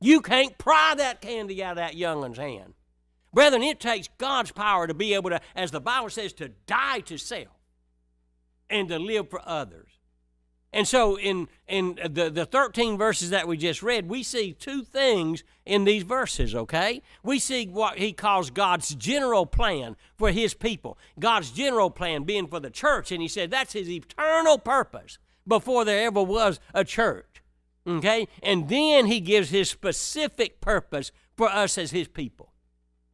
You 0.00 0.20
can't 0.20 0.56
pry 0.58 0.94
that 0.96 1.20
candy 1.20 1.62
out 1.62 1.72
of 1.72 1.76
that 1.76 1.96
youngin's 1.96 2.38
hand. 2.38 2.74
Brethren, 3.32 3.62
it 3.62 3.80
takes 3.80 4.08
God's 4.18 4.52
power 4.52 4.86
to 4.86 4.94
be 4.94 5.14
able 5.14 5.30
to, 5.30 5.40
as 5.56 5.70
the 5.72 5.80
Bible 5.80 6.10
says, 6.10 6.32
to 6.34 6.50
die 6.66 7.00
to 7.00 7.18
self 7.18 7.48
and 8.74 8.88
to 8.88 8.98
live 8.98 9.30
for 9.30 9.40
others. 9.46 9.88
And 10.72 10.88
so 10.88 11.16
in 11.16 11.48
in 11.68 12.00
the, 12.10 12.28
the 12.28 12.44
13 12.44 12.98
verses 12.98 13.30
that 13.30 13.46
we 13.46 13.56
just 13.56 13.80
read, 13.80 14.08
we 14.08 14.24
see 14.24 14.52
two 14.52 14.82
things 14.82 15.44
in 15.64 15.84
these 15.84 16.02
verses, 16.02 16.54
okay? 16.54 17.00
We 17.22 17.38
see 17.38 17.66
what 17.66 17.98
he 17.98 18.12
calls 18.12 18.50
God's 18.50 18.92
general 18.96 19.46
plan 19.46 19.94
for 20.18 20.32
his 20.32 20.52
people. 20.52 20.98
God's 21.18 21.52
general 21.52 21.90
plan 21.90 22.24
being 22.24 22.48
for 22.48 22.58
the 22.58 22.70
church, 22.70 23.12
and 23.12 23.22
he 23.22 23.28
said 23.28 23.50
that's 23.50 23.72
his 23.72 23.88
eternal 23.88 24.58
purpose 24.58 25.18
before 25.46 25.84
there 25.84 26.06
ever 26.06 26.22
was 26.22 26.58
a 26.74 26.84
church. 26.84 27.42
Okay? 27.86 28.26
And 28.42 28.68
then 28.68 29.06
he 29.06 29.20
gives 29.20 29.50
his 29.50 29.70
specific 29.70 30.60
purpose 30.60 31.12
for 31.36 31.48
us 31.48 31.78
as 31.78 31.92
his 31.92 32.08
people. 32.08 32.53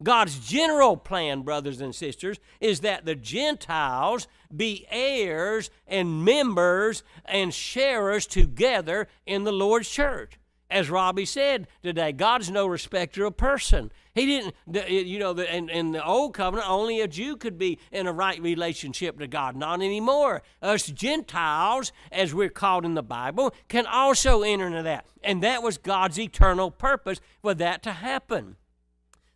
God's 0.03 0.39
general 0.39 0.97
plan, 0.97 1.41
brothers 1.41 1.81
and 1.81 1.93
sisters, 1.93 2.39
is 2.59 2.79
that 2.81 3.05
the 3.05 3.15
Gentiles 3.15 4.27
be 4.55 4.85
heirs 4.89 5.69
and 5.87 6.25
members 6.25 7.03
and 7.25 7.53
sharers 7.53 8.25
together 8.25 9.07
in 9.25 9.43
the 9.43 9.51
Lord's 9.51 9.89
church. 9.89 10.37
As 10.69 10.89
Robbie 10.89 11.25
said 11.25 11.67
today, 11.83 12.13
God's 12.13 12.49
no 12.49 12.65
respecter 12.65 13.25
of 13.25 13.35
person. 13.35 13.91
He 14.15 14.25
didn't, 14.25 14.55
you 14.89 15.19
know, 15.19 15.31
in, 15.31 15.69
in 15.69 15.91
the 15.91 16.03
old 16.03 16.33
covenant, 16.33 16.69
only 16.69 17.01
a 17.01 17.09
Jew 17.09 17.35
could 17.35 17.57
be 17.57 17.77
in 17.91 18.07
a 18.07 18.13
right 18.13 18.41
relationship 18.41 19.19
to 19.19 19.27
God. 19.27 19.57
Not 19.57 19.81
anymore. 19.81 20.43
Us 20.61 20.87
Gentiles, 20.87 21.91
as 22.09 22.33
we're 22.33 22.49
called 22.49 22.85
in 22.85 22.93
the 22.93 23.03
Bible, 23.03 23.53
can 23.67 23.85
also 23.85 24.43
enter 24.43 24.67
into 24.67 24.83
that. 24.83 25.05
And 25.21 25.43
that 25.43 25.61
was 25.61 25.77
God's 25.77 26.17
eternal 26.17 26.71
purpose 26.71 27.19
for 27.41 27.53
that 27.53 27.83
to 27.83 27.91
happen. 27.91 28.55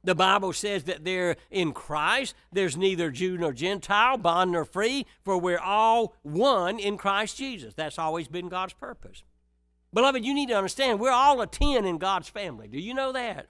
The 0.06 0.14
Bible 0.14 0.54
says 0.54 0.84
that 0.84 1.04
there 1.04 1.36
in 1.50 1.74
Christ, 1.74 2.36
there's 2.52 2.78
neither 2.78 3.10
Jew 3.10 3.40
nor 3.40 3.52
Gentile, 3.52 4.18
bond 4.18 4.52
nor 4.52 4.64
free, 4.64 5.08
for 5.24 5.38
we're 5.40 5.60
all 5.60 6.14
one 6.22 6.78
in 6.78 6.96
Christ 6.96 7.38
Jesus. 7.38 7.74
That's 7.74 7.98
always 7.98 8.28
been 8.28 8.48
God's 8.48 8.74
purpose. 8.74 9.24
Beloved, 9.92 10.24
you 10.24 10.36
need 10.36 10.50
to 10.50 10.56
understand 10.56 11.00
we're 11.00 11.10
all 11.10 11.42
a 11.42 11.48
10 11.48 11.86
in 11.86 11.98
God's 11.98 12.30
family. 12.30 12.68
Do 12.68 12.80
you 12.80 12.94
know 12.94 13.12
that? 13.14 13.48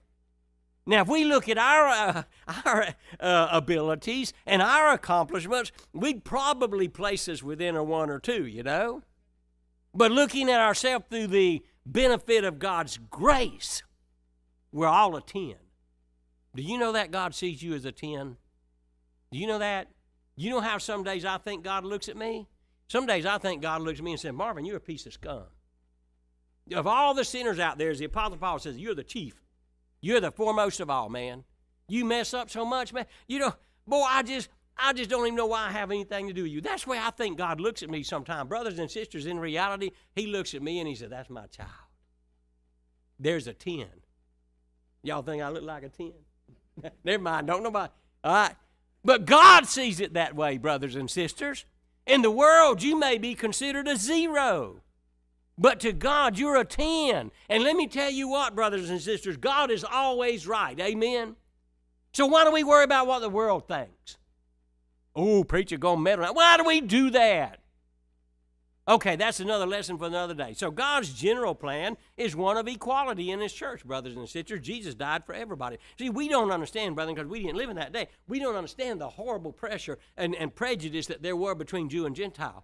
Now, 0.86 1.02
if 1.02 1.10
we 1.10 1.26
look 1.26 1.50
at 1.50 1.58
our, 1.58 1.88
uh, 1.88 2.24
our 2.66 2.88
uh, 3.20 3.48
abilities 3.52 4.32
and 4.46 4.62
our 4.62 4.94
accomplishments, 4.94 5.74
we'd 5.92 6.24
probably 6.24 6.88
place 6.88 7.28
us 7.28 7.44
within 7.44 7.76
a 7.76 7.84
one 7.84 8.10
or 8.10 8.20
two, 8.20 8.46
you 8.46 8.64
know? 8.64 9.02
But 9.94 10.12
looking 10.12 10.50
at 10.50 10.62
ourselves 10.62 11.06
through 11.10 11.28
the 11.28 11.66
benefit 11.86 12.46
of 12.46 12.60
God's 12.60 12.98
grace, 13.10 13.84
we're 14.72 14.88
all 14.88 15.18
a 15.18 15.22
10. 15.22 15.56
Do 16.56 16.64
you 16.64 16.78
know 16.78 16.94
that 16.94 17.12
God 17.12 17.36
sees 17.36 17.62
you 17.62 17.74
as 17.74 17.86
a 17.86 17.92
10? 17.92 18.38
Do 19.32 19.38
you 19.38 19.48
know 19.48 19.60
that? 19.60 19.90
You 20.36 20.50
know 20.50 20.62
how 20.62 20.78
some 20.78 21.04
days 21.04 21.26
I 21.26 21.38
think 21.38 21.64
God 21.64 21.84
looks 21.84 22.10
at 22.10 22.18
me? 22.18 22.48
Some 22.88 23.06
days 23.06 23.26
I 23.26 23.38
think 23.38 23.62
God 23.62 23.82
looks 23.82 24.00
at 24.00 24.06
me 24.06 24.12
and 24.12 24.20
says, 24.20 24.34
Marvin, 24.34 24.66
you're 24.66 24.78
a 24.78 24.82
piece 24.82 25.06
of 25.06 25.14
scum. 25.14 25.44
Of 26.74 26.88
all 26.88 27.14
the 27.14 27.26
sinners 27.26 27.60
out 27.60 27.78
there, 27.78 27.92
as 27.92 28.00
the 28.00 28.06
Apostle 28.06 28.38
Paul 28.38 28.60
says, 28.60 28.78
you're 28.78 28.96
the 28.96 29.04
chief. 29.04 29.42
You're 30.02 30.20
the 30.20 30.32
foremost 30.32 30.80
of 30.80 30.90
all, 30.90 31.10
man. 31.10 31.44
You 31.88 32.06
mess 32.06 32.34
up 32.34 32.50
so 32.50 32.66
much, 32.66 32.94
man. 32.94 33.06
You 33.28 33.40
know, 33.40 33.54
boy, 33.88 34.04
I 34.08 34.24
just 34.24 34.50
I 34.78 34.94
just 34.94 35.10
don't 35.10 35.26
even 35.26 35.36
know 35.36 35.46
why 35.46 35.68
I 35.68 35.72
have 35.72 35.92
anything 35.92 36.28
to 36.28 36.34
do 36.34 36.44
with 36.44 36.52
you. 36.52 36.62
That's 36.62 36.86
way 36.86 37.00
I 37.00 37.12
think 37.12 37.38
God 37.38 37.62
looks 37.62 37.82
at 37.82 37.90
me 37.90 38.04
sometimes. 38.04 38.50
Brothers 38.50 38.80
and 38.80 38.90
sisters, 38.90 39.26
in 39.26 39.40
reality, 39.40 39.92
He 40.16 40.28
looks 40.28 40.54
at 40.54 40.62
me 40.62 40.80
and 40.80 40.88
He 40.88 40.96
said, 40.96 41.12
That's 41.12 41.30
my 41.30 41.48
child. 41.48 41.70
There's 43.20 43.48
a 43.48 43.54
10. 43.54 43.86
Y'all 45.04 45.22
think 45.22 45.42
I 45.42 45.50
look 45.50 45.64
like 45.64 45.84
a 45.84 45.90
10? 45.90 46.12
Never 47.04 47.24
mind, 47.24 47.48
don't 47.48 47.64
nobody. 47.64 47.92
All 48.24 48.34
right. 48.34 48.56
But 49.04 49.26
God 49.26 49.68
sees 49.68 50.00
it 50.00 50.14
that 50.14 50.36
way, 50.36 50.58
brothers 50.58 50.96
and 50.96 51.10
sisters. 51.10 51.66
In 52.08 52.22
the 52.22 52.32
world, 52.32 52.82
you 52.82 52.98
may 53.00 53.18
be 53.18 53.36
considered 53.36 53.88
a 53.88 53.98
zero. 53.98 54.82
But 55.58 55.80
to 55.82 55.94
God, 55.94 56.38
you're 56.38 56.58
a 56.58 56.66
10. 56.66 57.32
And 57.50 57.64
let 57.64 57.76
me 57.76 57.88
tell 57.88 58.10
you 58.10 58.28
what, 58.28 58.56
brothers 58.56 58.90
and 58.90 59.02
sisters, 59.02 59.38
God 59.38 59.72
is 59.72 59.84
always 59.84 60.48
right. 60.48 60.80
Amen? 60.80 61.36
So 62.14 62.26
why 62.26 62.44
do 62.44 62.52
we 62.52 62.64
worry 62.64 62.84
about 62.84 63.08
what 63.08 63.20
the 63.20 63.30
world 63.30 63.68
thinks? 63.68 64.18
Oh, 65.16 65.44
preacher, 65.44 65.78
go 65.78 65.96
meddle. 65.96 66.34
Why 66.34 66.58
do 66.58 66.66
we 66.66 66.82
do 66.82 67.10
that? 67.12 67.60
Okay, 68.88 69.16
that's 69.16 69.40
another 69.40 69.66
lesson 69.66 69.98
for 69.98 70.06
another 70.06 70.36
day. 70.36 70.54
So, 70.54 70.70
God's 70.70 71.12
general 71.12 71.56
plan 71.56 71.98
is 72.18 72.36
one 72.36 72.56
of 72.56 72.68
equality 72.68 73.32
in 73.32 73.40
His 73.40 73.52
church, 73.52 73.84
brothers 73.84 74.16
and 74.16 74.30
sisters. 74.30 74.62
Jesus 74.62 74.94
died 74.94 75.26
for 75.26 75.34
everybody. 75.34 75.78
See, 75.98 76.12
we 76.12 76.28
don't 76.28 76.52
understand, 76.52 76.94
brethren, 76.94 77.16
because 77.16 77.30
we 77.30 77.42
didn't 77.42 77.58
live 77.58 77.72
in 77.72 77.78
that 77.78 77.94
day. 77.94 78.10
We 78.28 78.40
don't 78.40 78.56
understand 78.56 79.02
the 79.02 79.10
horrible 79.10 79.52
pressure 79.52 79.98
and, 80.18 80.36
and 80.36 80.54
prejudice 80.54 81.08
that 81.08 81.24
there 81.24 81.36
were 81.36 81.56
between 81.56 81.90
Jew 81.90 82.06
and 82.06 82.16
Gentile. 82.16 82.64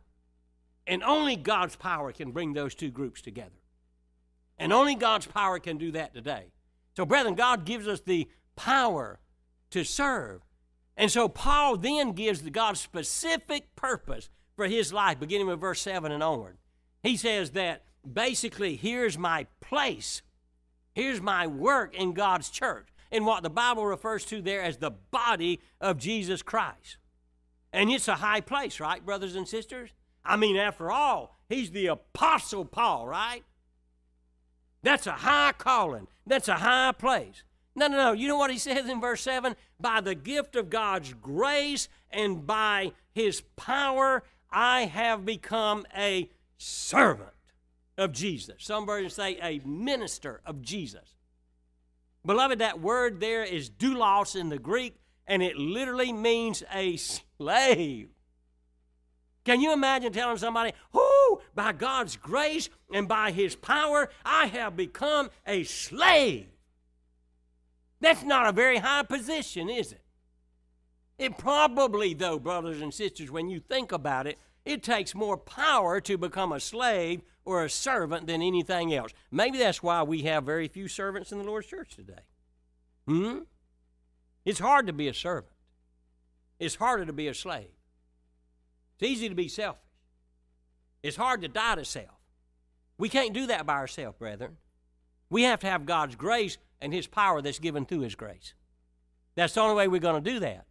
And 0.86 1.02
only 1.02 1.36
God's 1.36 1.76
power 1.76 2.12
can 2.12 2.32
bring 2.32 2.54
those 2.54 2.76
two 2.76 2.92
groups 2.92 3.22
together. 3.24 3.50
And 4.60 4.72
only 4.72 4.94
God's 4.94 5.26
power 5.26 5.58
can 5.58 5.78
do 5.78 5.92
that 5.94 6.14
today. 6.14 6.52
So, 6.96 7.04
brethren, 7.04 7.34
God 7.34 7.66
gives 7.66 7.88
us 7.88 8.00
the 8.00 8.30
power 8.56 9.20
to 9.72 9.84
serve. 9.84 10.42
And 10.96 11.12
so, 11.12 11.28
Paul 11.28 11.78
then 11.78 12.12
gives 12.12 12.44
the 12.44 12.52
God's 12.52 12.80
specific 12.80 13.76
purpose 13.76 14.30
for 14.62 14.68
his 14.68 14.94
life, 14.94 15.20
beginning 15.20 15.48
with 15.48 15.60
verse 15.60 15.82
7 15.82 16.12
and 16.12 16.22
onward. 16.22 16.56
He 17.02 17.18
says 17.18 17.50
that 17.52 17.82
basically, 18.08 18.76
here's 18.76 19.18
my 19.18 19.48
place, 19.60 20.22
here's 20.94 21.20
my 21.20 21.48
work 21.48 21.96
in 21.96 22.14
God's 22.14 22.52
church, 22.52 22.90
in 23.12 23.26
what 23.26 23.42
the 23.42 23.50
Bible 23.50 23.88
refers 23.88 24.24
to 24.26 24.40
there 24.40 24.62
as 24.62 24.78
the 24.78 24.92
body 24.92 25.62
of 25.80 25.98
Jesus 25.98 26.44
Christ. 26.44 26.98
And 27.74 27.90
it's 27.90 28.08
a 28.08 28.18
high 28.18 28.42
place, 28.42 28.80
right, 28.80 29.04
brothers 29.04 29.36
and 29.36 29.48
sisters? 29.48 29.90
I 30.24 30.36
mean, 30.36 30.58
after 30.58 30.92
all, 30.92 31.40
he's 31.50 31.72
the 31.72 31.88
Apostle 31.88 32.66
Paul, 32.66 33.08
right? 33.08 33.44
That's 34.84 35.08
a 35.08 35.14
high 35.14 35.54
calling. 35.58 36.08
That's 36.28 36.50
a 36.50 36.58
high 36.58 36.92
place. 36.92 37.42
No, 37.74 37.88
no, 37.88 37.98
no. 37.98 38.12
You 38.12 38.28
know 38.28 38.38
what 38.38 38.52
he 38.52 38.60
says 38.60 38.88
in 38.88 39.02
verse 39.02 39.22
7? 39.22 39.56
By 39.80 40.02
the 40.02 40.14
gift 40.14 40.56
of 40.56 40.70
God's 40.70 41.14
grace 41.14 41.90
and 42.12 42.46
by 42.46 42.92
his 43.12 43.42
power, 43.56 44.24
I 44.52 44.86
have 44.86 45.26
become 45.26 45.86
a 45.96 46.30
servant 46.58 47.30
of 47.98 48.12
Jesus. 48.12 48.56
Some 48.60 48.86
versions 48.86 49.14
say 49.14 49.38
a 49.42 49.60
minister 49.66 50.42
of 50.46 50.62
Jesus. 50.62 51.16
Beloved, 52.26 52.60
that 52.60 52.80
word 52.80 53.20
there 53.20 53.44
is 53.44 53.70
doulos 53.70 54.36
in 54.36 54.50
the 54.50 54.60
Greek, 54.60 54.96
and 55.26 55.42
it 55.42 55.58
literally 55.58 56.14
means 56.14 56.64
a 56.74 56.98
slave. 56.98 58.10
Can 59.44 59.60
you 59.60 59.74
imagine 59.74 60.14
telling 60.14 60.38
somebody, 60.38 60.74
"Oh, 60.94 61.42
by 61.56 61.72
God's 61.72 62.16
grace 62.16 62.70
and 62.94 63.08
by 63.08 63.32
His 63.32 63.56
power, 63.56 64.12
I 64.24 64.48
have 64.48 64.76
become 64.76 65.32
a 65.48 65.64
slave"? 65.64 66.50
That's 68.00 68.24
not 68.24 68.48
a 68.48 68.52
very 68.52 68.78
high 68.78 69.04
position, 69.04 69.70
is 69.70 69.94
it? 69.94 70.04
It 71.22 71.38
probably, 71.38 72.16
though, 72.16 72.40
brothers 72.40 72.82
and 72.82 72.92
sisters, 72.92 73.30
when 73.30 73.48
you 73.48 73.60
think 73.60 73.92
about 73.92 74.26
it, 74.26 74.40
it 74.66 74.82
takes 74.82 75.14
more 75.14 75.38
power 75.38 76.02
to 76.02 76.18
become 76.18 76.52
a 76.52 76.60
slave 76.60 77.22
or 77.46 77.64
a 77.64 77.70
servant 77.70 78.26
than 78.26 78.42
anything 78.42 78.92
else. 78.92 79.12
Maybe 79.30 79.60
that's 79.60 79.84
why 79.84 80.02
we 80.02 80.24
have 80.24 80.46
very 80.46 80.68
few 80.68 80.88
servants 80.88 81.32
in 81.32 81.38
the 81.38 81.44
Lord's 81.44 81.68
church 81.68 81.96
today. 81.96 82.24
Hmm? 83.08 83.42
It's 84.46 84.58
hard 84.58 84.88
to 84.88 84.94
be 84.94 85.08
a 85.10 85.14
servant. 85.14 85.54
It's 86.58 86.74
harder 86.74 87.06
to 87.06 87.14
be 87.14 87.28
a 87.28 87.36
slave. 87.36 87.70
It's 88.98 89.12
easy 89.12 89.30
to 89.30 89.36
be 89.36 89.48
selfish. 89.48 89.80
It's 91.04 91.18
hard 91.18 91.44
to 91.44 91.48
die 91.48 91.76
to 91.76 91.86
self. 91.86 92.18
We 92.98 93.10
can't 93.10 93.32
do 93.32 93.46
that 93.46 93.68
by 93.68 93.76
ourselves, 93.76 94.18
brethren. 94.18 94.58
We 95.30 95.44
have 95.44 95.60
to 95.60 95.68
have 95.68 95.86
God's 95.86 96.16
grace 96.16 96.58
and 96.82 96.92
His 96.92 97.06
power 97.06 97.44
that's 97.44 97.60
given 97.60 97.86
through 97.86 98.02
His 98.02 98.16
grace. 98.16 98.56
That's 99.36 99.54
the 99.54 99.62
only 99.62 99.76
way 99.76 99.88
we're 99.88 100.00
going 100.00 100.24
to 100.24 100.32
do 100.32 100.40
that. 100.40 100.66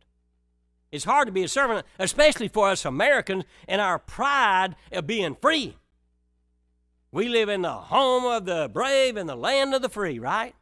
It's 0.93 1.05
hard 1.05 1.27
to 1.29 1.33
be 1.33 1.45
a 1.45 1.49
servant, 1.49 1.87
especially 1.99 2.49
for 2.49 2.69
us 2.69 2.85
Americans 2.85 3.45
and 3.69 3.81
our 3.81 3.99
pride 3.99 4.75
of 4.91 5.07
being 5.07 5.37
free. 5.41 5.77
We 7.13 7.29
live 7.29 7.49
in 7.49 7.63
the 7.63 7.73
home 7.73 8.25
of 8.25 8.45
the 8.45 8.71
brave 8.73 9.17
and 9.17 9.29
the 9.29 9.37
land 9.37 9.75
of 9.75 9.83
the 9.83 9.89
free, 9.89 10.19
right? 10.19 10.55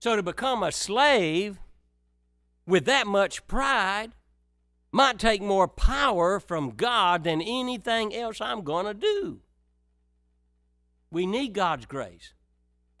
So 0.00 0.16
to 0.16 0.22
become 0.22 0.62
a 0.62 0.72
slave 0.72 1.58
with 2.66 2.84
that 2.84 3.06
much 3.06 3.46
pride 3.46 4.12
might 4.92 5.18
take 5.18 5.42
more 5.42 5.68
power 5.68 6.40
from 6.40 6.70
God 6.70 7.24
than 7.24 7.42
anything 7.42 8.14
else 8.14 8.40
I'm 8.40 8.62
going 8.62 8.86
to 8.86 8.94
do. 8.94 9.40
We 11.10 11.26
need 11.26 11.52
God's 11.52 11.86
grace, 11.86 12.34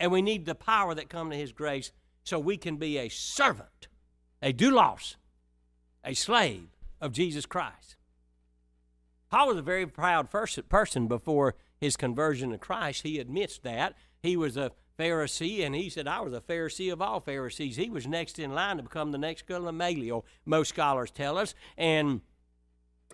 and 0.00 0.10
we 0.10 0.22
need 0.22 0.46
the 0.46 0.54
power 0.54 0.94
that 0.94 1.08
comes 1.08 1.32
to 1.32 1.38
His 1.38 1.52
grace 1.52 1.92
so 2.24 2.38
we 2.38 2.56
can 2.56 2.76
be 2.76 2.98
a 2.98 3.08
servant, 3.08 3.88
a 4.42 4.52
doulos, 4.52 5.16
a 6.08 6.14
slave 6.14 6.68
of 7.02 7.12
Jesus 7.12 7.44
Christ. 7.44 7.96
Paul 9.30 9.48
was 9.48 9.58
a 9.58 9.62
very 9.62 9.86
proud 9.86 10.30
person 10.30 11.06
before 11.06 11.54
his 11.76 11.98
conversion 11.98 12.50
to 12.50 12.58
Christ. 12.58 13.02
He 13.02 13.18
admits 13.18 13.58
that. 13.58 13.94
He 14.22 14.34
was 14.34 14.56
a 14.56 14.72
Pharisee, 14.98 15.64
and 15.64 15.74
he 15.74 15.90
said, 15.90 16.08
I 16.08 16.20
was 16.20 16.32
a 16.32 16.40
Pharisee 16.40 16.90
of 16.90 17.02
all 17.02 17.20
Pharisees. 17.20 17.76
He 17.76 17.90
was 17.90 18.06
next 18.06 18.38
in 18.38 18.54
line 18.54 18.78
to 18.78 18.82
become 18.82 19.12
the 19.12 19.18
next 19.18 19.46
Gamaliel, 19.46 20.24
most 20.46 20.70
scholars 20.70 21.10
tell 21.10 21.36
us. 21.36 21.54
And 21.76 22.22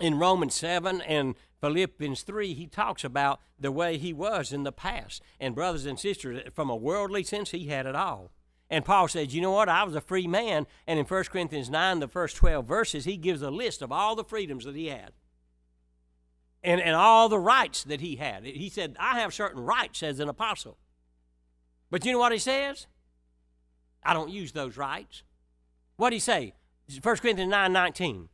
in 0.01 0.19
Romans 0.21 0.55
7 0.55 1.01
and 1.01 1.35
Philippians 1.61 2.23
3, 2.23 2.55
he 2.55 2.69
talks 2.69 3.03
about 3.03 3.41
the 3.59 3.73
way 3.73 3.99
he 3.99 4.13
was 4.13 4.53
in 4.53 4.63
the 4.63 4.73
past. 4.73 5.21
And, 5.41 5.57
brothers 5.57 5.85
and 5.85 5.99
sisters, 5.99 6.43
from 6.55 6.71
a 6.71 6.77
worldly 6.77 7.25
sense, 7.25 7.51
he 7.51 7.67
had 7.67 7.87
it 7.87 7.97
all. 7.97 8.31
And 8.71 8.85
Paul 8.85 9.09
says, 9.09 9.35
You 9.35 9.43
know 9.43 9.51
what? 9.51 9.69
I 9.69 9.85
was 9.85 9.95
a 9.95 10.01
free 10.01 10.27
man. 10.27 10.67
And 10.87 10.99
in 10.99 11.05
1 11.05 11.25
Corinthians 11.25 11.71
9, 11.71 12.01
the 12.01 12.09
first 12.09 12.37
12 12.37 12.67
verses, 12.67 13.05
he 13.05 13.17
gives 13.17 13.43
a 13.43 13.51
list 13.51 13.83
of 13.83 13.93
all 13.93 14.17
the 14.17 14.25
freedoms 14.25 14.65
that 14.65 14.75
he 14.75 14.87
had 14.87 15.13
and, 16.63 16.81
and 16.81 16.97
all 16.97 17.29
the 17.29 17.39
rights 17.39 17.85
that 17.85 18.01
he 18.01 18.17
had. 18.17 18.45
He 18.45 18.71
said, 18.71 18.97
I 18.99 19.21
have 19.21 19.35
certain 19.35 19.63
rights 19.63 20.03
as 20.03 20.19
an 20.19 20.29
apostle. 20.29 20.79
But 21.91 22.05
you 22.05 22.13
know 22.13 22.19
what 22.19 22.33
he 22.33 22.39
says? 22.39 22.87
I 24.03 24.15
don't 24.15 24.31
use 24.31 24.53
those 24.53 24.77
rights. 24.77 25.23
What 25.97 26.11
did 26.11 26.17
he 26.17 26.21
say? 26.21 26.55
1 27.03 27.17
Corinthians 27.17 27.51
9 27.51 27.73
19. 27.73 28.29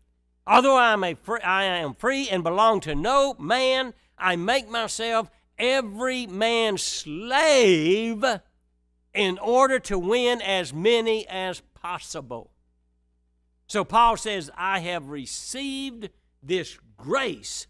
Although 0.47 0.77
I 0.77 0.93
am, 0.93 1.05
a 1.05 1.15
free, 1.15 1.41
I 1.41 1.65
am 1.65 1.95
free 1.95 2.29
and 2.29 2.43
belong 2.43 2.81
to 2.81 2.95
no 2.95 3.35
man, 3.35 3.95
I 4.17 4.37
make 4.37 4.69
myself 4.69 5.31
every 5.59 6.27
man's 6.27 6.83
slave 6.83 8.25
in 9.14 9.38
order 9.38 9.79
to 9.81 9.99
win 9.99 10.40
as 10.40 10.73
many 10.73 11.26
as 11.29 11.62
possible. 11.75 12.50
So 13.67 13.85
Paul 13.85 14.17
says, 14.17 14.50
I 14.57 14.81
have 14.81 15.09
received 15.09 16.11
this 16.43 16.79
grace 16.97 17.67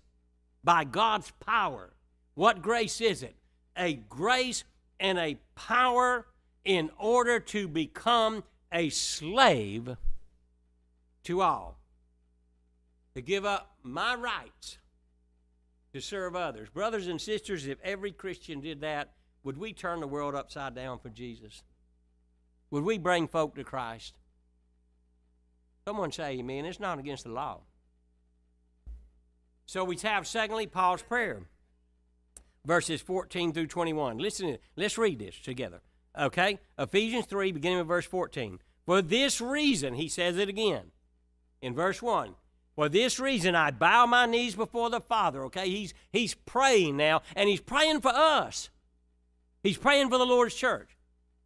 by 0.62 0.84
God's 0.84 1.30
power. 1.40 1.92
What 2.34 2.62
grace 2.62 3.00
is 3.00 3.22
it? 3.22 3.36
A 3.76 3.94
grace 3.94 4.64
and 4.98 5.18
a 5.18 5.36
power 5.54 6.26
in 6.64 6.90
order 6.98 7.40
to 7.40 7.68
become 7.68 8.44
a 8.72 8.88
slave 8.90 9.96
to 11.24 11.40
all. 11.40 11.78
To 13.14 13.20
give 13.20 13.44
up 13.44 13.74
my 13.82 14.14
rights 14.14 14.78
to 15.92 16.00
serve 16.00 16.36
others. 16.36 16.68
Brothers 16.68 17.08
and 17.08 17.20
sisters, 17.20 17.66
if 17.66 17.78
every 17.82 18.12
Christian 18.12 18.60
did 18.60 18.80
that, 18.82 19.12
would 19.42 19.58
we 19.58 19.72
turn 19.72 20.00
the 20.00 20.06
world 20.06 20.34
upside 20.34 20.74
down 20.74 20.98
for 20.98 21.08
Jesus? 21.08 21.62
Would 22.70 22.84
we 22.84 22.98
bring 22.98 23.26
folk 23.26 23.54
to 23.56 23.64
Christ? 23.64 24.14
Someone 25.84 26.12
say 26.12 26.38
amen. 26.38 26.66
It's 26.66 26.80
not 26.80 26.98
against 26.98 27.24
the 27.24 27.30
law. 27.30 27.60
So 29.66 29.84
we 29.84 29.96
have, 29.98 30.26
secondly, 30.26 30.66
Paul's 30.66 31.02
prayer, 31.02 31.42
verses 32.64 33.00
14 33.00 33.52
through 33.52 33.68
21. 33.68 34.18
Listen, 34.18 34.58
let's 34.76 34.98
read 34.98 35.18
this 35.18 35.38
together. 35.38 35.80
Okay? 36.18 36.58
Ephesians 36.78 37.26
3, 37.26 37.52
beginning 37.52 37.78
with 37.78 37.86
verse 37.86 38.06
14. 38.06 38.58
For 38.84 39.00
this 39.00 39.40
reason, 39.40 39.94
he 39.94 40.08
says 40.08 40.36
it 40.36 40.48
again 40.48 40.90
in 41.62 41.74
verse 41.74 42.02
1. 42.02 42.34
For 42.74 42.88
this 42.88 43.20
reason, 43.20 43.54
I 43.54 43.70
bow 43.70 44.06
my 44.06 44.26
knees 44.26 44.54
before 44.54 44.90
the 44.90 45.00
Father. 45.00 45.44
Okay? 45.44 45.68
He's, 45.68 45.94
he's 46.10 46.34
praying 46.34 46.96
now, 46.96 47.22
and 47.36 47.48
he's 47.48 47.60
praying 47.60 48.00
for 48.00 48.12
us. 48.12 48.70
He's 49.62 49.78
praying 49.78 50.10
for 50.10 50.18
the 50.18 50.26
Lord's 50.26 50.54
church. 50.54 50.96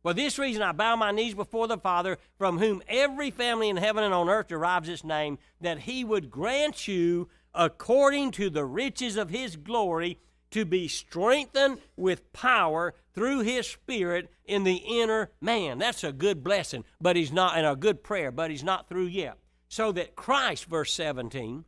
For 0.02 0.12
this 0.12 0.38
reason, 0.38 0.62
I 0.62 0.72
bow 0.72 0.96
my 0.96 1.12
knees 1.12 1.34
before 1.34 1.66
the 1.66 1.78
Father, 1.78 2.18
from 2.36 2.58
whom 2.58 2.82
every 2.88 3.30
family 3.30 3.70
in 3.70 3.78
heaven 3.78 4.04
and 4.04 4.12
on 4.12 4.28
earth 4.28 4.48
derives 4.48 4.88
its 4.88 5.02
name, 5.02 5.38
that 5.60 5.80
he 5.80 6.04
would 6.04 6.30
grant 6.30 6.86
you 6.86 7.28
according 7.54 8.32
to 8.32 8.50
the 8.50 8.64
riches 8.64 9.16
of 9.16 9.30
his 9.30 9.56
glory, 9.56 10.18
to 10.50 10.64
be 10.64 10.86
strengthened 10.86 11.78
with 11.96 12.32
power 12.32 12.94
through 13.12 13.40
his 13.40 13.66
spirit 13.66 14.30
in 14.44 14.62
the 14.62 14.76
inner 14.76 15.30
man. 15.40 15.78
That's 15.78 16.04
a 16.04 16.12
good 16.12 16.44
blessing, 16.44 16.84
but 17.00 17.16
he's 17.16 17.32
not, 17.32 17.56
and 17.56 17.66
a 17.66 17.74
good 17.74 18.04
prayer, 18.04 18.30
but 18.30 18.50
he's 18.50 18.62
not 18.62 18.88
through 18.88 19.06
yet. 19.06 19.38
So 19.68 19.90
that 19.92 20.14
Christ, 20.14 20.66
verse 20.66 20.92
17, 20.92 21.64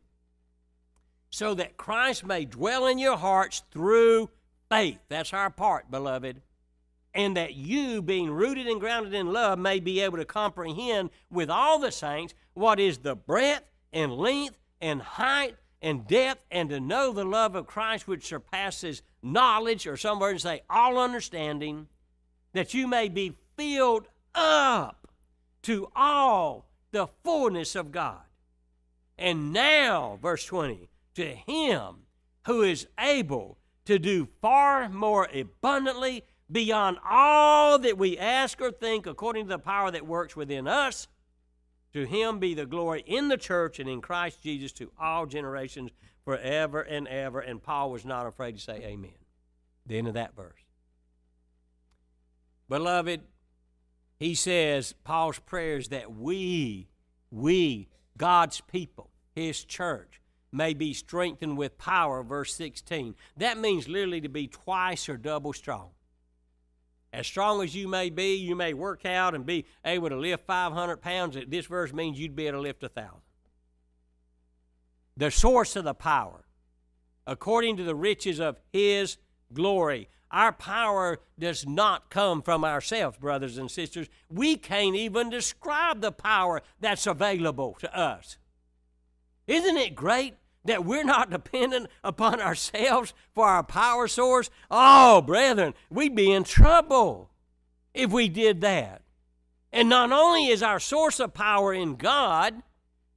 so 1.29 1.53
that 1.55 1.75
Christ 1.75 2.25
may 2.25 2.45
dwell 2.45 2.87
in 2.87 2.97
your 2.97 3.17
hearts 3.17 3.63
through 3.71 4.29
faith. 4.69 4.99
That's 5.09 5.33
our 5.33 5.49
part, 5.49 5.89
beloved. 5.89 6.41
And 7.13 7.35
that 7.35 7.55
you, 7.55 8.01
being 8.01 8.29
rooted 8.31 8.67
and 8.67 8.79
grounded 8.79 9.13
in 9.13 9.33
love, 9.33 9.57
may 9.57 9.79
be 9.79 10.01
able 10.01 10.17
to 10.17 10.25
comprehend 10.25 11.09
with 11.31 11.49
all 11.49 11.79
the 11.79 11.91
saints 11.91 12.33
what 12.53 12.79
is 12.79 12.99
the 12.99 13.15
breadth 13.15 13.65
and 13.91 14.13
length 14.13 14.57
and 14.81 15.01
height 15.01 15.55
and 15.81 16.07
depth 16.07 16.43
and 16.51 16.69
to 16.69 16.79
know 16.79 17.11
the 17.11 17.25
love 17.25 17.55
of 17.55 17.67
Christ 17.67 18.07
which 18.07 18.25
surpasses 18.25 19.01
knowledge, 19.21 19.87
or 19.87 19.97
some 19.97 20.19
versions 20.19 20.43
say 20.43 20.61
all 20.69 20.97
understanding, 20.97 21.87
that 22.53 22.73
you 22.73 22.87
may 22.87 23.09
be 23.09 23.35
filled 23.55 24.07
up 24.35 25.07
to 25.63 25.89
all 25.95 26.67
the 26.91 27.07
fullness 27.23 27.75
of 27.75 27.91
God. 27.91 28.21
And 29.17 29.51
now, 29.51 30.19
verse 30.21 30.45
20, 30.45 30.89
to 31.15 31.25
him 31.25 31.95
who 32.45 32.61
is 32.61 32.87
able 32.99 33.57
to 33.87 33.97
do 33.97 34.27
far 34.41 34.89
more 34.89 35.27
abundantly 35.33 36.23
beyond 36.51 36.97
all 37.07 37.79
that 37.79 37.97
we 37.97 38.17
ask 38.17 38.61
or 38.61 38.71
think 38.71 39.05
according 39.05 39.45
to 39.45 39.49
the 39.49 39.59
power 39.59 39.91
that 39.91 40.05
works 40.05 40.35
within 40.35 40.67
us 40.67 41.07
to 41.93 42.05
him 42.05 42.39
be 42.39 42.53
the 42.53 42.65
glory 42.65 43.03
in 43.05 43.27
the 43.29 43.37
church 43.37 43.79
and 43.79 43.89
in 43.89 44.01
Christ 44.01 44.41
Jesus 44.41 44.71
to 44.73 44.91
all 44.99 45.25
generations 45.25 45.91
forever 46.25 46.81
and 46.81 47.07
ever. 47.07 47.39
And 47.39 47.63
Paul 47.63 47.91
was 47.91 48.05
not 48.05 48.27
afraid 48.27 48.55
to 48.55 48.61
say 48.61 48.75
amen. 48.83 49.11
The 49.85 49.97
end 49.97 50.07
of 50.07 50.13
that 50.15 50.35
verse. 50.35 50.59
Beloved, 52.69 53.21
he 54.19 54.35
says, 54.35 54.93
Paul's 55.05 55.39
prayers 55.39 55.87
that 55.89 56.13
we, 56.13 56.89
we, 57.31 57.87
God's 58.17 58.61
people, 58.61 59.09
his 59.33 59.63
church, 59.63 60.21
may 60.57 60.73
be 60.73 60.93
strengthened 60.93 61.57
with 61.57 61.77
power, 61.77 62.23
verse 62.23 62.53
16. 62.55 63.15
That 63.37 63.57
means 63.57 63.87
literally 63.87 64.21
to 64.21 64.29
be 64.29 64.47
twice 64.47 65.07
or 65.07 65.15
double 65.15 65.53
strong. 65.53 65.91
As 67.13 67.25
strong 67.25 67.63
as 67.63 67.73
you 67.73 67.87
may 67.87 68.09
be, 68.09 68.35
you 68.35 68.55
may 68.55 68.73
work 68.73 69.05
out 69.05 69.33
and 69.33 69.45
be 69.45 69.65
able 69.85 70.09
to 70.09 70.17
lift 70.17 70.45
500 70.45 70.97
pounds. 70.97 71.37
This 71.47 71.65
verse 71.67 71.93
means 71.93 72.19
you'd 72.19 72.35
be 72.35 72.47
able 72.47 72.57
to 72.57 72.61
lift 72.61 72.83
a 72.83 72.89
thousand. 72.89 73.21
The 75.15 75.31
source 75.31 75.75
of 75.75 75.85
the 75.85 75.93
power, 75.93 76.45
according 77.25 77.77
to 77.77 77.83
the 77.83 77.95
riches 77.95 78.39
of 78.39 78.59
His 78.73 79.17
glory. 79.53 80.09
Our 80.29 80.51
power 80.51 81.19
does 81.39 81.65
not 81.65 82.09
come 82.09 82.41
from 82.41 82.65
ourselves, 82.65 83.17
brothers 83.17 83.57
and 83.57 83.71
sisters. 83.71 84.09
We 84.29 84.57
can't 84.57 84.95
even 84.95 85.29
describe 85.29 86.01
the 86.01 86.11
power 86.11 86.61
that's 86.81 87.07
available 87.07 87.77
to 87.79 87.97
us. 87.97 88.37
Isn't 89.47 89.77
it 89.77 89.95
great 89.95 90.35
that 90.67 90.85
we're 90.85 91.03
not 91.03 91.29
dependent 91.29 91.87
upon 92.03 92.39
ourselves 92.41 93.13
for 93.33 93.47
our 93.47 93.63
power 93.63 94.07
source, 94.07 94.49
oh, 94.69 95.21
brethren, 95.21 95.73
we'd 95.89 96.15
be 96.15 96.31
in 96.31 96.43
trouble 96.43 97.29
if 97.93 98.11
we 98.11 98.29
did 98.29 98.61
that. 98.61 99.01
And 99.71 99.89
not 99.89 100.11
only 100.11 100.47
is 100.47 100.63
our 100.63 100.79
source 100.79 101.19
of 101.19 101.33
power 101.33 101.73
in 101.73 101.95
God, 101.95 102.61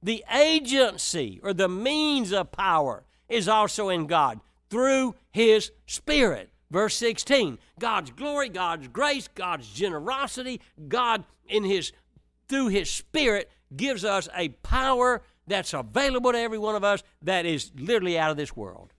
the 0.03 0.23
agency 0.33 1.39
or 1.43 1.53
the 1.53 1.69
means 1.69 2.31
of 2.31 2.51
power 2.51 3.03
is 3.29 3.47
also 3.47 3.89
in 3.89 4.07
God 4.07 4.41
through 4.69 5.15
His 5.31 5.71
Spirit. 5.85 6.49
Verse 6.69 6.95
16 6.95 7.57
God's 7.79 8.11
glory, 8.11 8.49
God's 8.49 8.87
grace, 8.87 9.27
God's 9.27 9.67
generosity, 9.71 10.61
God 10.87 11.23
in 11.47 11.63
His 11.63 11.91
through 12.47 12.67
His 12.67 12.89
Spirit 12.89 13.49
gives 13.75 14.03
us 14.03 14.27
a 14.35 14.49
power 14.49 15.21
that's 15.51 15.73
available 15.73 16.31
to 16.31 16.37
every 16.37 16.57
one 16.57 16.75
of 16.75 16.83
us 16.83 17.03
that 17.21 17.45
is 17.45 17.71
literally 17.75 18.17
out 18.17 18.31
of 18.31 18.37
this 18.37 18.55
world. 18.55 18.93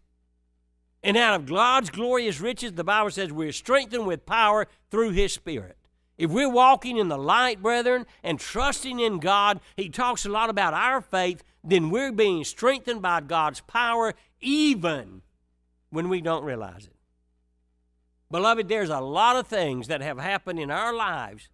And 1.02 1.16
out 1.16 1.34
of 1.34 1.46
God's 1.46 1.90
glorious 1.90 2.40
riches, 2.40 2.72
the 2.72 2.84
Bible 2.84 3.10
says 3.10 3.32
we're 3.32 3.52
strengthened 3.52 4.06
with 4.06 4.24
power 4.24 4.68
through 4.90 5.10
His 5.10 5.32
Spirit. 5.32 5.76
If 6.16 6.30
we're 6.30 6.48
walking 6.48 6.98
in 6.98 7.08
the 7.08 7.18
light, 7.18 7.60
brethren, 7.60 8.06
and 8.22 8.38
trusting 8.38 9.00
in 9.00 9.18
God, 9.18 9.60
He 9.76 9.88
talks 9.88 10.24
a 10.24 10.28
lot 10.28 10.50
about 10.50 10.74
our 10.74 11.00
faith, 11.00 11.42
then 11.64 11.90
we're 11.90 12.12
being 12.12 12.44
strengthened 12.44 13.02
by 13.02 13.20
God's 13.20 13.60
power 13.60 14.14
even 14.40 15.22
when 15.90 16.08
we 16.08 16.20
don't 16.20 16.44
realize 16.44 16.86
it. 16.86 16.96
Beloved, 18.30 18.68
there's 18.68 18.90
a 18.90 19.00
lot 19.00 19.36
of 19.36 19.46
things 19.46 19.88
that 19.88 20.00
have 20.00 20.18
happened 20.18 20.58
in 20.58 20.70
our 20.70 20.94
lives 20.94 21.48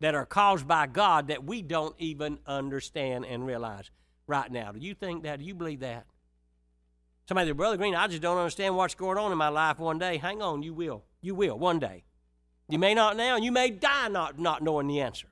that 0.00 0.14
are 0.14 0.26
caused 0.26 0.66
by 0.66 0.86
God 0.86 1.28
that 1.28 1.44
we 1.44 1.62
don't 1.62 1.94
even 1.98 2.38
understand 2.46 3.24
and 3.24 3.46
realize 3.46 3.90
right 4.30 4.50
now. 4.50 4.72
Do 4.72 4.80
you 4.80 4.94
think 4.94 5.24
that? 5.24 5.40
Do 5.40 5.44
you 5.44 5.54
believe 5.54 5.80
that? 5.80 6.06
Somebody 7.28 7.48
said, 7.48 7.56
Brother 7.56 7.76
Green, 7.76 7.94
I 7.94 8.06
just 8.06 8.22
don't 8.22 8.38
understand 8.38 8.76
what's 8.76 8.94
going 8.94 9.18
on 9.18 9.30
in 9.30 9.38
my 9.38 9.48
life 9.48 9.78
one 9.78 9.98
day. 9.98 10.16
Hang 10.16 10.40
on, 10.40 10.62
you 10.62 10.72
will. 10.72 11.04
You 11.20 11.34
will 11.34 11.58
one 11.58 11.78
day. 11.78 12.04
You 12.68 12.78
may 12.78 12.94
not 12.94 13.16
now, 13.16 13.36
and 13.36 13.44
you 13.44 13.52
may 13.52 13.70
die 13.70 14.08
not, 14.08 14.38
not 14.38 14.62
knowing 14.62 14.86
the 14.86 15.00
answer. 15.00 15.28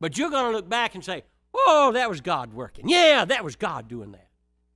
But 0.00 0.18
you're 0.18 0.30
going 0.30 0.50
to 0.50 0.56
look 0.56 0.68
back 0.68 0.94
and 0.94 1.04
say, 1.04 1.24
Oh, 1.54 1.92
that 1.92 2.08
was 2.08 2.20
God 2.20 2.52
working. 2.52 2.88
Yeah, 2.88 3.24
that 3.24 3.44
was 3.44 3.56
God 3.56 3.88
doing 3.88 4.12
that. 4.12 4.28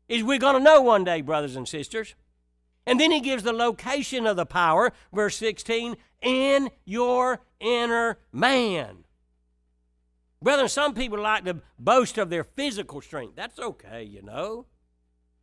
Is 0.09 0.23
we're 0.23 0.38
going 0.38 0.57
to 0.57 0.62
know 0.62 0.81
one 0.81 1.05
day, 1.05 1.21
brothers 1.21 1.57
and 1.57 1.68
sisters. 1.68 2.14
And 2.87 2.99
then 2.99 3.11
he 3.11 3.21
gives 3.21 3.42
the 3.42 3.53
location 3.53 4.27
of 4.27 4.37
the 4.37 4.47
power, 4.47 4.92
verse 5.12 5.37
16, 5.37 5.97
in 6.21 6.71
your 6.85 7.40
inner 7.61 8.18
man. 8.33 9.02
Brethren, 10.42 10.68
some 10.68 10.94
people 10.94 11.20
like 11.20 11.44
to 11.44 11.61
boast 11.78 12.18
of 12.18 12.28
their 12.28 12.44
physical 12.44 13.00
strength. 13.00 13.37
That's 13.37 13.59
okay, 13.59 14.02
you 14.02 14.22
know. 14.22 14.66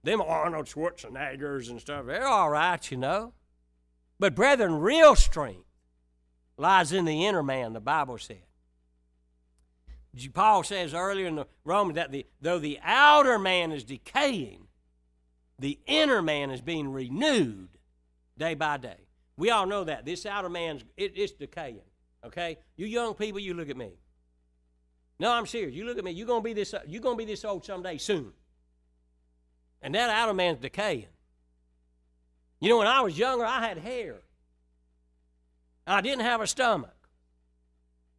Them 0.03 0.21
Arnold 0.21 0.65
Schwarzeneggers 0.65 1.69
and 1.69 1.79
stuff, 1.79 2.05
they're 2.05 2.27
all 2.27 2.49
right, 2.49 2.89
you 2.91 2.97
know. 2.97 3.33
But, 4.19 4.35
brethren, 4.35 4.75
real 4.79 5.15
strength 5.15 5.65
lies 6.57 6.91
in 6.91 7.05
the 7.05 7.25
inner 7.25 7.43
man, 7.43 7.73
the 7.73 7.79
Bible 7.79 8.17
said. 8.17 8.43
Paul 10.33 10.63
says 10.63 10.93
earlier 10.93 11.27
in 11.27 11.35
the 11.35 11.47
Romans 11.63 11.95
that 11.95 12.12
the, 12.12 12.25
though 12.41 12.59
the 12.59 12.79
outer 12.83 13.39
man 13.39 13.71
is 13.71 13.83
decaying, 13.83 14.67
the 15.57 15.79
inner 15.85 16.21
man 16.21 16.51
is 16.51 16.62
being 16.62 16.91
renewed 16.91 17.69
day 18.38 18.55
by 18.55 18.77
day. 18.77 19.07
We 19.38 19.51
all 19.51 19.65
know 19.65 19.83
that. 19.85 20.05
This 20.05 20.25
outer 20.25 20.49
man's 20.49 20.83
it, 20.97 21.13
it's 21.15 21.31
decaying. 21.33 21.81
Okay? 22.25 22.57
You 22.75 22.88
young 22.88 23.13
people, 23.13 23.39
you 23.39 23.53
look 23.53 23.69
at 23.69 23.77
me. 23.77 23.98
No, 25.19 25.32
I'm 25.32 25.45
serious. 25.45 25.75
You 25.75 25.86
look 25.86 25.97
at 25.97 26.03
me. 26.03 26.12
You're 26.12 26.27
gonna 26.27 26.41
be 26.41 26.53
this 26.53 26.73
uh, 26.73 26.79
you're 26.88 27.01
gonna 27.01 27.17
be 27.17 27.25
this 27.25 27.43
old 27.43 27.65
someday 27.65 27.97
soon. 27.97 28.32
And 29.82 29.93
that 29.95 30.10
outer 30.10 30.34
man's 30.34 30.60
decaying. 30.60 31.08
You 32.60 32.69
know, 32.69 32.77
when 32.77 32.88
I 32.88 33.01
was 33.01 33.17
younger, 33.17 33.45
I 33.45 33.65
had 33.65 33.77
hair. 33.77 34.15
I 35.88 36.01
didn't 36.01 36.21
have 36.21 36.41
a 36.41 36.47
stomach. 36.47 36.93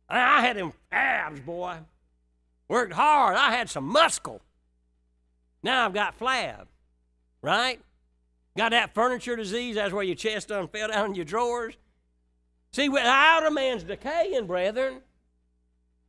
I 0.08 0.40
had 0.40 0.56
them 0.56 0.72
abs, 0.90 1.40
boy. 1.40 1.76
Worked 2.68 2.94
hard. 2.94 3.36
I 3.36 3.50
had 3.52 3.70
some 3.70 3.84
muscle. 3.84 4.40
Now 5.62 5.84
I've 5.84 5.94
got 5.94 6.18
flab, 6.18 6.66
right? 7.42 7.80
Got 8.56 8.70
that 8.70 8.94
furniture 8.94 9.36
disease. 9.36 9.76
That's 9.76 9.92
where 9.92 10.02
your 10.02 10.16
chest 10.16 10.48
done 10.48 10.68
fell 10.68 10.88
down 10.88 11.10
in 11.10 11.14
your 11.14 11.24
drawers. 11.24 11.74
See, 12.72 12.88
the 12.88 12.98
outer 12.98 13.50
man's 13.50 13.82
decaying, 13.82 14.46
brethren. 14.46 15.02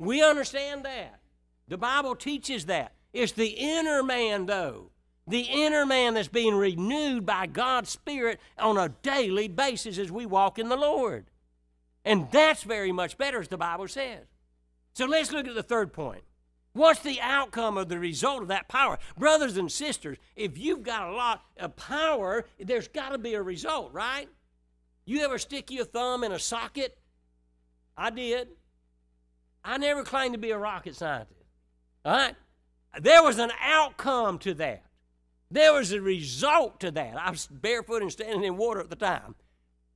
We 0.01 0.23
understand 0.23 0.83
that. 0.85 1.19
The 1.67 1.77
Bible 1.77 2.15
teaches 2.15 2.65
that. 2.65 2.93
It's 3.13 3.33
the 3.33 3.49
inner 3.49 4.01
man, 4.01 4.47
though. 4.47 4.89
The 5.27 5.41
inner 5.41 5.85
man 5.85 6.15
that's 6.15 6.27
being 6.27 6.55
renewed 6.55 7.23
by 7.23 7.45
God's 7.45 7.91
Spirit 7.91 8.39
on 8.57 8.79
a 8.79 8.89
daily 9.03 9.47
basis 9.47 9.99
as 9.99 10.11
we 10.11 10.25
walk 10.25 10.57
in 10.57 10.69
the 10.69 10.75
Lord. 10.75 11.25
And 12.03 12.31
that's 12.31 12.63
very 12.63 12.91
much 12.91 13.15
better, 13.19 13.39
as 13.39 13.47
the 13.49 13.59
Bible 13.59 13.87
says. 13.87 14.25
So 14.93 15.05
let's 15.05 15.31
look 15.31 15.47
at 15.47 15.53
the 15.53 15.61
third 15.61 15.93
point. 15.93 16.23
What's 16.73 17.01
the 17.01 17.21
outcome 17.21 17.77
of 17.77 17.87
the 17.87 17.99
result 17.99 18.41
of 18.41 18.47
that 18.47 18.67
power? 18.67 18.97
Brothers 19.19 19.55
and 19.55 19.71
sisters, 19.71 20.17
if 20.35 20.57
you've 20.57 20.81
got 20.81 21.09
a 21.09 21.13
lot 21.13 21.43
of 21.59 21.75
power, 21.75 22.45
there's 22.59 22.87
got 22.87 23.09
to 23.09 23.19
be 23.19 23.35
a 23.35 23.41
result, 23.41 23.93
right? 23.93 24.27
You 25.05 25.21
ever 25.21 25.37
stick 25.37 25.69
your 25.69 25.85
thumb 25.85 26.23
in 26.23 26.31
a 26.31 26.39
socket? 26.39 26.97
I 27.95 28.09
did. 28.09 28.47
I 29.63 29.77
never 29.77 30.03
claimed 30.03 30.33
to 30.33 30.39
be 30.39 30.51
a 30.51 30.57
rocket 30.57 30.95
scientist. 30.95 31.45
All 32.03 32.13
right? 32.13 32.35
There 32.99 33.23
was 33.23 33.39
an 33.39 33.51
outcome 33.61 34.39
to 34.39 34.53
that. 34.55 34.83
There 35.49 35.73
was 35.73 35.91
a 35.91 36.01
result 36.01 36.79
to 36.79 36.91
that. 36.91 37.15
I 37.17 37.29
was 37.29 37.47
barefoot 37.47 38.01
and 38.01 38.11
standing 38.11 38.43
in 38.43 38.57
water 38.57 38.79
at 38.79 38.89
the 38.89 38.95
time. 38.95 39.35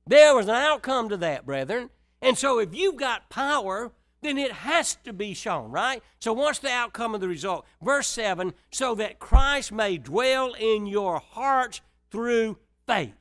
There 0.06 0.34
was 0.34 0.46
an 0.46 0.54
outcome 0.54 1.08
to 1.08 1.16
that, 1.18 1.44
brethren. 1.44 1.90
And 2.22 2.38
so 2.38 2.58
if 2.58 2.74
you've 2.74 2.96
got 2.96 3.28
power, 3.28 3.92
then 4.22 4.38
it 4.38 4.52
has 4.52 4.96
to 5.04 5.12
be 5.12 5.34
shown, 5.34 5.70
right? 5.70 6.02
So 6.20 6.32
what's 6.32 6.58
the 6.58 6.70
outcome 6.70 7.14
of 7.14 7.20
the 7.20 7.28
result? 7.28 7.66
Verse 7.82 8.06
7 8.06 8.52
so 8.70 8.94
that 8.94 9.18
Christ 9.18 9.72
may 9.72 9.98
dwell 9.98 10.54
in 10.54 10.86
your 10.86 11.18
hearts 11.18 11.80
through 12.10 12.58
faith. 12.86 13.14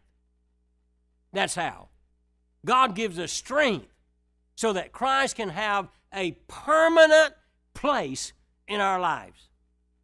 That's 1.33 1.55
how. 1.55 1.89
God 2.65 2.95
gives 2.95 3.19
us 3.19 3.31
strength 3.31 3.87
so 4.55 4.73
that 4.73 4.91
Christ 4.91 5.35
can 5.35 5.49
have 5.49 5.89
a 6.15 6.31
permanent 6.47 7.33
place 7.73 8.33
in 8.67 8.79
our 8.79 8.99
lives. 8.99 9.49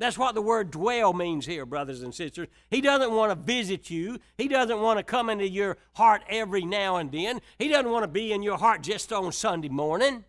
That's 0.01 0.17
what 0.17 0.33
the 0.33 0.41
word 0.41 0.71
dwell 0.71 1.13
means 1.13 1.45
here, 1.45 1.63
brothers 1.63 2.01
and 2.01 2.13
sisters. 2.13 2.47
He 2.71 2.81
doesn't 2.81 3.11
want 3.11 3.31
to 3.31 3.35
visit 3.35 3.91
you. 3.91 4.17
He 4.35 4.47
doesn't 4.47 4.81
want 4.81 4.97
to 4.97 5.03
come 5.03 5.29
into 5.29 5.47
your 5.47 5.77
heart 5.93 6.23
every 6.27 6.65
now 6.65 6.95
and 6.95 7.11
then. 7.11 7.39
He 7.59 7.67
doesn't 7.67 7.91
want 7.91 8.03
to 8.03 8.07
be 8.07 8.31
in 8.31 8.41
your 8.41 8.57
heart 8.57 8.81
just 8.81 9.13
on 9.13 9.31
Sunday 9.31 9.69
morning. 9.69 10.23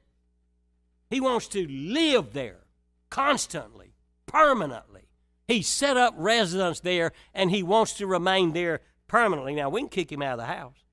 He 1.09 1.21
wants 1.21 1.49
to 1.49 1.66
live 1.66 2.35
there 2.35 2.61
constantly, 3.09 3.95
permanently. 4.27 5.09
He 5.49 5.62
set 5.62 5.97
up 5.97 6.14
residence 6.18 6.81
there 6.81 7.12
and 7.33 7.51
he 7.51 7.62
wants 7.62 7.95
to 7.95 8.07
remain 8.07 8.53
there 8.53 8.81
permanently. 9.09 9.55
Now, 9.55 9.71
we 9.71 9.81
can 9.81 9.88
kick 9.88 10.12
him 10.12 10.21
out 10.21 10.38
of 10.38 10.47
the 10.47 10.53
house. 10.53 10.85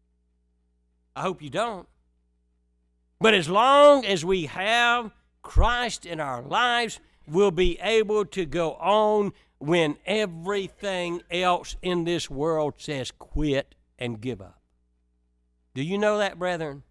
I 1.18 1.22
hope 1.24 1.42
you 1.42 1.50
don't. 1.50 1.88
But 3.20 3.34
as 3.34 3.50
long 3.50 4.06
as 4.06 4.24
we 4.24 4.46
have 4.46 5.12
Christ 5.42 6.06
in 6.06 6.20
our 6.20 6.42
lives, 6.42 7.00
we'll 7.28 7.52
be 7.52 7.78
able 7.82 8.26
to 8.26 8.46
go 8.46 8.74
on 8.76 9.34
when 9.58 9.98
everything 10.06 11.22
else 11.30 11.76
in 11.82 12.06
this 12.06 12.30
world 12.30 12.76
says 12.78 13.12
quit 13.12 13.76
and 13.98 14.22
give 14.22 14.42
up. 14.42 14.62
Do 15.74 15.84
you 15.84 15.98
know 15.98 16.18
that, 16.20 16.40
brethren? 16.40 16.84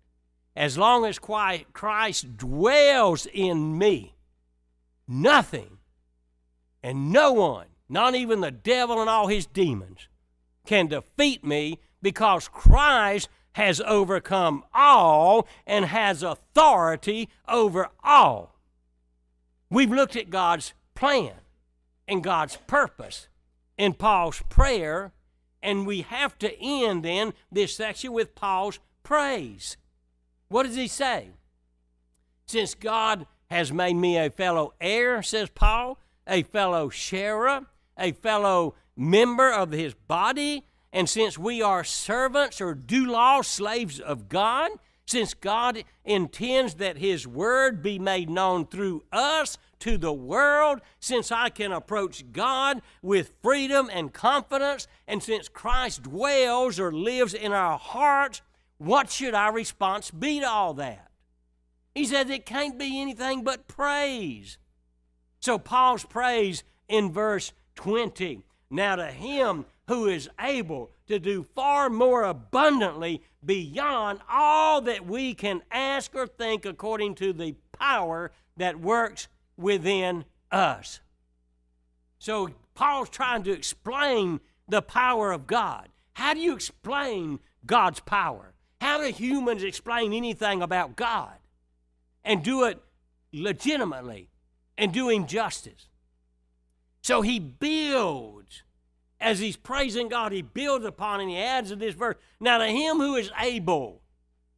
As 0.55 0.77
long 0.77 1.07
as 1.07 1.19
Christ 1.19 2.37
dwells 2.37 3.27
in 3.33 3.79
me, 3.79 4.17
nothing 5.07 5.79
and 6.83 7.11
no 7.11 7.33
one, 7.33 7.69
not 7.89 8.15
even 8.15 8.41
the 8.41 8.51
devil 8.51 9.01
and 9.01 9.09
all 9.09 9.29
his 9.29 9.47
demons, 9.47 10.09
can 10.67 10.89
defeat 10.89 11.45
me 11.45 11.79
because 12.03 12.49
Christ 12.49 13.29
has 13.59 13.81
overcome 13.81 14.63
all 14.73 15.49
and 15.67 15.87
has 15.87 16.23
authority 16.23 17.29
over 17.49 17.89
all. 18.05 18.55
We've 19.69 19.91
looked 19.91 20.15
at 20.15 20.31
God's 20.31 20.75
plan 20.95 21.33
and 22.07 22.23
God's 22.23 22.57
purpose 22.69 23.27
in 23.77 23.95
Paul's 23.95 24.45
prayer, 24.49 25.11
and 25.61 25.89
we 25.89 26.03
have 26.03 26.39
to 26.39 26.57
end 26.63 27.05
then 27.05 27.33
this 27.51 27.75
section 27.75 28.13
with 28.13 28.37
Paul's 28.37 28.79
praise. 29.03 29.77
What 30.47 30.63
does 30.63 30.77
he 30.77 30.87
say? 30.87 31.31
Since 32.47 32.77
God 32.77 33.27
has 33.51 33.73
made 33.73 33.97
me 33.97 34.19
a 34.19 34.31
fellow 34.31 34.73
heir, 34.81 35.21
says 35.21 35.49
Paul, 35.53 35.99
a 36.29 36.45
fellow 36.45 36.91
sharer, 36.91 37.67
a 37.99 38.13
fellow 38.13 38.77
member 38.97 39.51
of 39.53 39.73
his 39.73 39.95
body, 39.95 40.65
and 40.93 41.09
since 41.09 41.39
we 41.39 41.63
are 41.63 41.85
servants 41.85 42.61
or 42.61 42.75
doulos, 42.75 43.45
slaves 43.45 44.01
of 44.01 44.29
God, 44.29 44.71
since 45.07 45.35
God 45.35 45.85
intends 46.05 46.75
that 46.75 46.99
His 46.99 47.27
Word 47.27 47.83
be 47.83 47.99
made 47.99 48.29
known 48.29 48.67
through 48.67 49.05
us 49.13 49.59
to 49.81 49.97
the 49.97 50.13
world, 50.13 50.81
since 51.01 51.31
I 51.31 51.51
can 51.51 51.73
approach 51.73 52.33
God 52.33 52.83
with 53.01 53.33
freedom 53.43 53.89
and 53.93 54.13
confidence, 54.13 54.89
and 55.07 55.23
since 55.23 55.49
Christ 55.49 56.03
dwells 56.03 56.81
or 56.81 56.93
lives 56.93 57.33
in 57.33 57.53
our 57.53 57.79
hearts, 57.79 58.43
what 58.79 59.11
should 59.11 59.35
our 59.35 59.53
response 59.53 60.11
be 60.11 60.41
to 60.41 60.49
all 60.49 60.75
that? 60.75 61.11
He 61.95 62.05
said 62.05 62.31
it 62.31 62.47
can't 62.47 62.79
be 62.79 63.01
anything 63.01 63.43
but 63.43 63.67
praise. 63.67 64.59
So 65.41 65.59
Paul's 65.59 66.05
praise 66.05 66.65
in 66.89 67.13
verse 67.13 67.53
20. 67.77 68.43
Now 68.71 68.97
to 68.97 69.07
him 69.07 69.65
who 69.89 70.07
is 70.07 70.29
able 70.41 70.91
to 71.07 71.19
do 71.19 71.43
far 71.43 71.91
more 71.91 72.23
abundantly 72.23 73.23
beyond 73.45 74.21
all 74.31 74.83
that 74.83 75.07
we 75.07 75.35
can 75.35 75.63
ask 75.71 76.15
or 76.15 76.27
think 76.27 76.65
according 76.65 77.15
to 77.17 77.33
the 77.33 77.55
power 77.73 78.31
that 78.57 78.79
works 78.79 79.29
within 79.57 80.25
us. 80.53 81.01
So, 82.19 82.51
Paul's 82.75 83.09
trying 83.09 83.43
to 83.45 83.53
explain 83.53 84.41
the 84.69 84.83
power 84.83 85.33
of 85.33 85.47
God. 85.47 85.89
How 86.13 86.35
do 86.35 86.41
you 86.41 86.55
explain 86.55 87.41
God's 87.65 88.01
power? 88.01 88.55
How 88.81 88.99
do 88.99 89.11
humans 89.11 89.63
explain 89.63 90.13
anything 90.13 90.63
about 90.63 90.97
God 90.97 91.35
and 92.25 92.43
do 92.43 92.65
it 92.65 92.81
legitimately 93.33 94.29
and 94.77 94.93
doing 94.93 95.27
justice? 95.27 95.89
So 97.03 97.23
he 97.23 97.39
builds 97.39 98.63
as 99.21 99.39
he's 99.41 99.57
praising 99.57 100.09
God, 100.09 100.33
he 100.33 100.43
builds 100.43 100.85
upon 100.85 101.21
and 101.21 101.31
he 101.31 101.39
adds 101.39 101.71
to 101.71 101.77
this 101.77 101.95
verse. 101.95 102.17
Now, 102.41 102.59
to 102.59 102.67
him 102.67 102.99
who 102.99 103.17
is 103.17 103.31
able, 103.39 104.03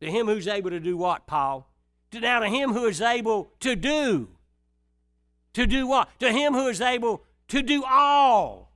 to 0.00 0.10
him 0.10 0.26
who's 0.26 0.48
able 0.48 0.70
to 0.70 0.80
do 0.80 0.96
what, 0.96 1.26
Paul? 1.26 1.70
To, 2.12 2.20
now, 2.20 2.40
to 2.40 2.48
him 2.48 2.72
who 2.72 2.86
is 2.86 3.00
able 3.00 3.52
to 3.60 3.76
do. 3.76 4.28
To 5.54 5.66
do 5.66 5.86
what? 5.86 6.08
To 6.20 6.30
him 6.30 6.54
who 6.54 6.68
is 6.68 6.80
able 6.80 7.24
to 7.48 7.62
do 7.62 7.84
all. 7.84 8.72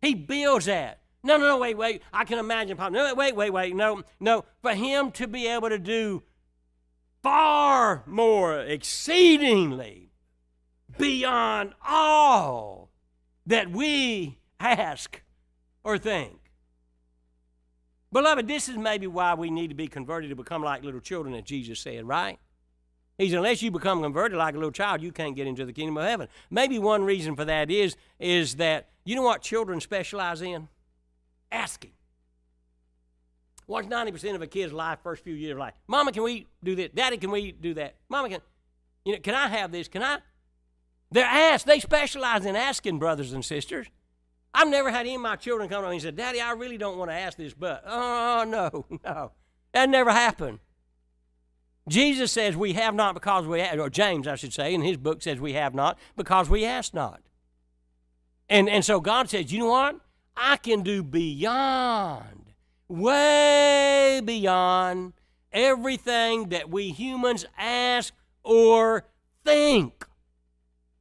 He 0.00 0.14
builds 0.14 0.66
that. 0.66 1.00
No, 1.22 1.38
no, 1.38 1.48
no, 1.48 1.58
wait, 1.58 1.76
wait. 1.76 2.02
I 2.12 2.24
can 2.24 2.38
imagine 2.38 2.76
Paul. 2.76 2.90
No, 2.90 3.14
wait, 3.14 3.34
wait, 3.34 3.50
wait. 3.50 3.74
No, 3.74 4.02
no. 4.20 4.44
For 4.60 4.74
him 4.74 5.10
to 5.12 5.26
be 5.26 5.46
able 5.46 5.70
to 5.70 5.78
do 5.78 6.22
far 7.22 8.02
more 8.06 8.60
exceedingly 8.60 10.12
beyond 10.98 11.72
all 11.86 12.90
that 13.46 13.70
we 13.70 14.38
ask, 14.60 15.22
or 15.82 15.98
think. 15.98 16.38
Beloved, 18.12 18.46
this 18.46 18.68
is 18.68 18.76
maybe 18.76 19.06
why 19.06 19.34
we 19.34 19.50
need 19.50 19.68
to 19.68 19.74
be 19.74 19.88
converted 19.88 20.30
to 20.30 20.36
become 20.36 20.62
like 20.62 20.84
little 20.84 21.00
children, 21.00 21.34
as 21.34 21.42
Jesus 21.42 21.80
said, 21.80 22.06
right? 22.06 22.38
He 23.18 23.28
said, 23.28 23.38
unless 23.38 23.62
you 23.62 23.70
become 23.70 24.02
converted 24.02 24.38
like 24.38 24.54
a 24.54 24.56
little 24.56 24.72
child, 24.72 25.02
you 25.02 25.12
can't 25.12 25.36
get 25.36 25.46
into 25.46 25.64
the 25.64 25.72
kingdom 25.72 25.96
of 25.96 26.04
heaven. 26.04 26.28
Maybe 26.50 26.78
one 26.78 27.04
reason 27.04 27.36
for 27.36 27.44
that 27.44 27.70
is, 27.70 27.96
is 28.18 28.56
that 28.56 28.88
you 29.04 29.14
know 29.14 29.22
what 29.22 29.42
children 29.42 29.80
specialize 29.80 30.42
in? 30.42 30.68
Asking. 31.52 31.92
What's 33.66 33.88
90% 33.88 34.34
of 34.34 34.42
a 34.42 34.46
kid's 34.46 34.72
life, 34.72 34.98
first 35.02 35.24
few 35.24 35.34
years 35.34 35.52
of 35.52 35.58
life? 35.58 35.74
Mama, 35.86 36.12
can 36.12 36.22
we 36.22 36.46
do 36.62 36.74
this? 36.74 36.90
Daddy, 36.94 37.16
can 37.16 37.30
we 37.30 37.52
do 37.52 37.74
that? 37.74 37.94
Mama, 38.08 38.28
can, 38.28 38.40
you 39.04 39.14
know, 39.14 39.18
can 39.20 39.34
I 39.34 39.48
have 39.48 39.72
this? 39.72 39.88
Can 39.88 40.02
I? 40.02 40.18
They're 41.10 41.24
asked. 41.24 41.66
They 41.66 41.80
specialize 41.80 42.44
in 42.44 42.56
asking, 42.56 42.98
brothers 42.98 43.32
and 43.32 43.44
sisters. 43.44 43.86
I've 44.54 44.68
never 44.68 44.90
had 44.90 45.00
any 45.00 45.16
of 45.16 45.20
my 45.20 45.34
children 45.34 45.68
come 45.68 45.82
to 45.82 45.88
me 45.88 45.96
and 45.96 46.02
say, 46.02 46.12
Daddy, 46.12 46.40
I 46.40 46.52
really 46.52 46.78
don't 46.78 46.96
want 46.96 47.10
to 47.10 47.14
ask 47.14 47.36
this, 47.36 47.52
but, 47.52 47.82
oh, 47.86 48.44
no, 48.46 48.86
no. 49.04 49.32
That 49.72 49.90
never 49.90 50.12
happened. 50.12 50.60
Jesus 51.88 52.32
says 52.32 52.56
we 52.56 52.72
have 52.74 52.94
not 52.94 53.14
because 53.14 53.46
we, 53.46 53.60
or 53.60 53.90
James, 53.90 54.26
I 54.28 54.36
should 54.36 54.54
say, 54.54 54.72
in 54.72 54.80
his 54.80 54.96
book 54.96 55.22
says 55.22 55.40
we 55.40 55.52
have 55.54 55.74
not 55.74 55.98
because 56.16 56.48
we 56.48 56.64
ask 56.64 56.94
not. 56.94 57.20
And, 58.48 58.68
and 58.68 58.84
so 58.84 59.00
God 59.00 59.28
says, 59.28 59.52
you 59.52 59.58
know 59.58 59.66
what? 59.66 60.00
I 60.36 60.56
can 60.56 60.82
do 60.82 61.02
beyond, 61.02 62.52
way 62.88 64.20
beyond 64.24 65.12
everything 65.52 66.48
that 66.50 66.70
we 66.70 66.90
humans 66.90 67.44
ask 67.58 68.14
or 68.42 69.04
think. 69.44 70.06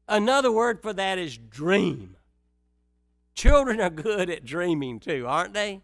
Another 0.07 0.51
word 0.51 0.81
for 0.81 0.93
that 0.93 1.17
is 1.17 1.37
dream. 1.37 2.12
Children 3.36 3.82
are 3.82 3.89
good 3.89 4.30
at 4.30 4.46
dreaming 4.46 5.00
too, 5.00 5.26
aren't 5.28 5.54
they? 5.54 5.82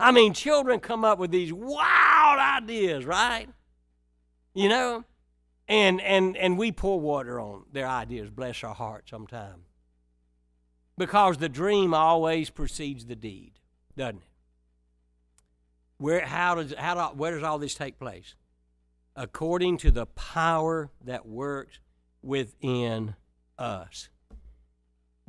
I 0.00 0.12
mean, 0.12 0.32
children 0.32 0.78
come 0.78 1.04
up 1.04 1.18
with 1.18 1.30
these 1.30 1.52
wild 1.52 2.38
ideas, 2.38 3.04
right? 3.04 3.48
You 4.54 4.68
know? 4.68 5.04
And 5.66 6.00
and 6.00 6.36
and 6.36 6.56
we 6.56 6.72
pour 6.72 6.98
water 6.98 7.38
on 7.38 7.64
their 7.72 7.86
ideas, 7.86 8.30
bless 8.30 8.64
our 8.64 8.74
heart 8.74 9.08
sometimes. 9.08 9.66
Because 10.96 11.36
the 11.36 11.48
dream 11.48 11.92
always 11.92 12.48
precedes 12.50 13.06
the 13.06 13.14
deed, 13.14 13.52
doesn't 13.96 14.18
it? 14.18 14.22
Where 15.98 16.24
how 16.24 16.54
does 16.54 16.74
how 16.78 16.94
do, 16.94 17.16
where 17.16 17.32
does 17.32 17.42
all 17.42 17.58
this 17.58 17.74
take 17.74 17.98
place? 17.98 18.34
According 19.14 19.78
to 19.78 19.90
the 19.90 20.06
power 20.06 20.90
that 21.04 21.26
works 21.26 21.80
within 22.22 23.16
us. 23.58 24.08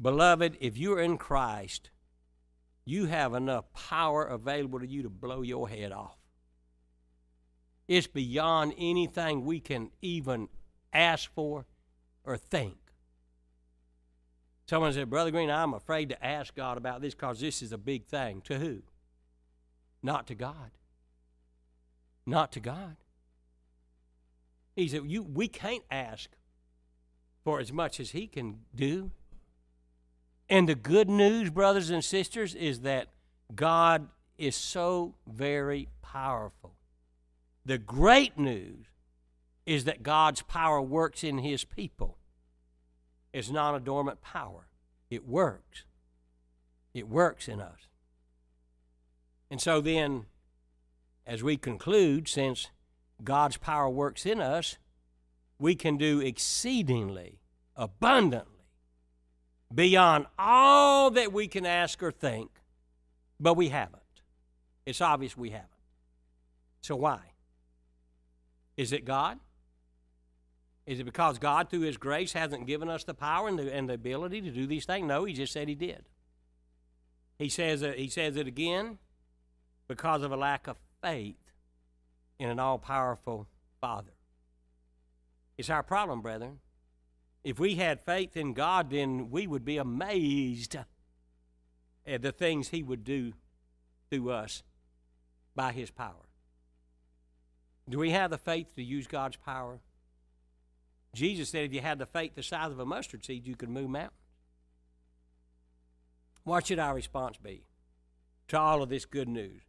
Beloved, 0.01 0.57
if 0.59 0.77
you're 0.77 0.99
in 0.99 1.17
Christ, 1.17 1.89
you 2.85 3.05
have 3.05 3.33
enough 3.33 3.71
power 3.73 4.23
available 4.25 4.79
to 4.79 4.87
you 4.87 5.03
to 5.03 5.09
blow 5.09 5.41
your 5.41 5.67
head 5.69 5.91
off. 5.91 6.17
It's 7.87 8.07
beyond 8.07 8.73
anything 8.77 9.43
we 9.43 9.59
can 9.59 9.91
even 10.01 10.47
ask 10.93 11.31
for 11.33 11.65
or 12.23 12.37
think. 12.37 12.77
Someone 14.67 14.93
said, 14.93 15.09
Brother 15.09 15.31
Green, 15.31 15.49
I'm 15.49 15.73
afraid 15.73 16.09
to 16.09 16.23
ask 16.23 16.55
God 16.55 16.77
about 16.77 17.01
this 17.01 17.15
because 17.15 17.39
this 17.39 17.63
is 17.63 17.71
a 17.71 17.77
big 17.77 18.05
thing. 18.05 18.41
To 18.41 18.59
who? 18.59 18.83
Not 20.03 20.27
to 20.27 20.35
God. 20.35 20.71
Not 22.25 22.51
to 22.51 22.59
God. 22.59 22.97
He 24.75 24.87
said, 24.87 25.01
you, 25.05 25.23
We 25.23 25.47
can't 25.47 25.83
ask 25.89 26.29
for 27.43 27.59
as 27.59 27.73
much 27.73 27.99
as 27.99 28.11
He 28.11 28.27
can 28.27 28.59
do. 28.75 29.11
And 30.49 30.67
the 30.67 30.75
good 30.75 31.09
news, 31.09 31.49
brothers 31.49 31.89
and 31.89 32.03
sisters, 32.03 32.55
is 32.55 32.81
that 32.81 33.07
God 33.53 34.07
is 34.37 34.55
so 34.55 35.13
very 35.27 35.87
powerful. 36.01 36.73
The 37.65 37.77
great 37.77 38.37
news 38.37 38.87
is 39.65 39.83
that 39.83 40.01
God's 40.01 40.41
power 40.41 40.81
works 40.81 41.23
in 41.23 41.37
His 41.39 41.63
people. 41.63 42.17
It's 43.31 43.51
not 43.51 43.75
a 43.75 43.79
dormant 43.79 44.21
power, 44.21 44.67
it 45.09 45.27
works. 45.27 45.83
It 46.91 47.07
works 47.07 47.47
in 47.47 47.61
us. 47.61 47.81
And 49.51 49.61
so 49.61 49.79
then, 49.79 50.25
as 51.27 51.43
we 51.43 51.55
conclude, 51.55 52.27
since 52.27 52.69
God's 53.23 53.57
power 53.57 53.89
works 53.89 54.25
in 54.25 54.41
us, 54.41 54.77
we 55.59 55.75
can 55.75 55.97
do 55.97 56.19
exceedingly, 56.19 57.39
abundantly, 57.75 58.58
beyond 59.73 60.25
all 60.37 61.11
that 61.11 61.31
we 61.31 61.47
can 61.47 61.65
ask 61.65 62.01
or 62.01 62.11
think, 62.11 62.49
but 63.39 63.55
we 63.55 63.69
haven't. 63.69 64.01
It's 64.85 65.01
obvious 65.01 65.37
we 65.37 65.51
haven't. 65.51 65.69
So 66.81 66.95
why? 66.95 67.19
Is 68.77 68.93
it 68.93 69.05
God? 69.05 69.39
Is 70.85 70.99
it 70.99 71.03
because 71.03 71.37
God, 71.37 71.69
through 71.69 71.81
His 71.81 71.97
grace, 71.97 72.33
hasn't 72.33 72.65
given 72.65 72.89
us 72.89 73.03
the 73.03 73.13
power 73.13 73.47
and 73.47 73.59
the, 73.59 73.73
and 73.73 73.87
the 73.87 73.93
ability 73.93 74.41
to 74.41 74.49
do 74.49 74.65
these 74.65 74.85
things? 74.85 75.07
No, 75.07 75.25
He 75.25 75.33
just 75.33 75.53
said 75.53 75.67
He 75.67 75.75
did. 75.75 76.05
He 77.37 77.47
says, 77.47 77.85
he 77.95 78.09
says 78.09 78.35
it 78.35 78.47
again 78.47 78.97
because 79.87 80.23
of 80.23 80.31
a 80.33 80.35
lack 80.35 80.67
of 80.67 80.75
faith 81.01 81.37
in 82.37 82.49
an 82.49 82.59
all 82.59 82.77
powerful 82.77 83.47
Father. 83.79 84.11
It's 85.57 85.69
our 85.69 85.83
problem, 85.83 86.21
brethren. 86.21 86.59
If 87.43 87.59
we 87.59 87.75
had 87.75 88.01
faith 88.01 88.35
in 88.35 88.53
God, 88.53 88.89
then 88.89 89.29
we 89.29 89.47
would 89.47 89.63
be 89.63 89.77
amazed 89.77 90.75
at 92.05 92.21
the 92.21 92.31
things 92.31 92.69
He 92.69 92.83
would 92.83 93.03
do 93.03 93.33
through 94.09 94.31
us 94.31 94.63
by 95.55 95.71
His 95.71 95.91
power. 95.91 96.25
Do 97.87 97.97
we 97.97 98.11
have 98.11 98.29
the 98.29 98.37
faith 98.37 98.75
to 98.75 98.83
use 98.83 99.07
God's 99.07 99.37
power? 99.37 99.79
Jesus 101.15 101.49
said 101.49 101.65
if 101.65 101.73
you 101.73 101.81
had 101.81 101.97
the 101.97 102.05
faith 102.05 102.35
the 102.35 102.43
size 102.43 102.71
of 102.71 102.79
a 102.79 102.85
mustard 102.85 103.25
seed, 103.25 103.47
you 103.47 103.55
could 103.55 103.69
move 103.69 103.89
mountains. 103.89 104.13
What 106.43 106.67
should 106.67 106.79
our 106.79 106.93
response 106.93 107.37
be 107.37 107.63
to 108.49 108.59
all 108.59 108.83
of 108.83 108.89
this 108.89 109.05
good 109.05 109.27
news? 109.27 109.61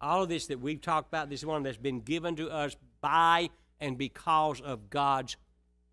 All 0.00 0.22
of 0.22 0.28
this 0.28 0.46
that 0.46 0.60
we've 0.60 0.80
talked 0.80 1.08
about, 1.08 1.30
this 1.30 1.44
one 1.44 1.62
that's 1.62 1.76
been 1.76 2.00
given 2.00 2.36
to 2.36 2.50
us 2.50 2.76
by 3.00 3.50
and 3.80 3.98
because 3.98 4.60
of 4.60 4.90
God's 4.90 5.36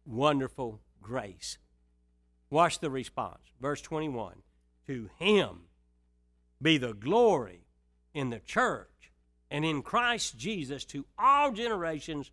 wonderful 0.06 0.80
grace. 1.04 1.58
Watch 2.50 2.80
the 2.80 2.90
response. 2.90 3.44
Verse 3.62 3.82
21 3.82 4.36
To 4.88 5.10
him 5.20 5.62
be 6.62 6.78
the 6.78 6.94
glory 6.94 7.68
in 8.14 8.30
the 8.30 8.40
church 8.40 8.90
and 9.52 9.64
in 9.64 9.82
Christ 9.82 10.38
Jesus 10.38 10.86
to 10.86 11.06
all 11.18 11.52
generations 11.52 12.32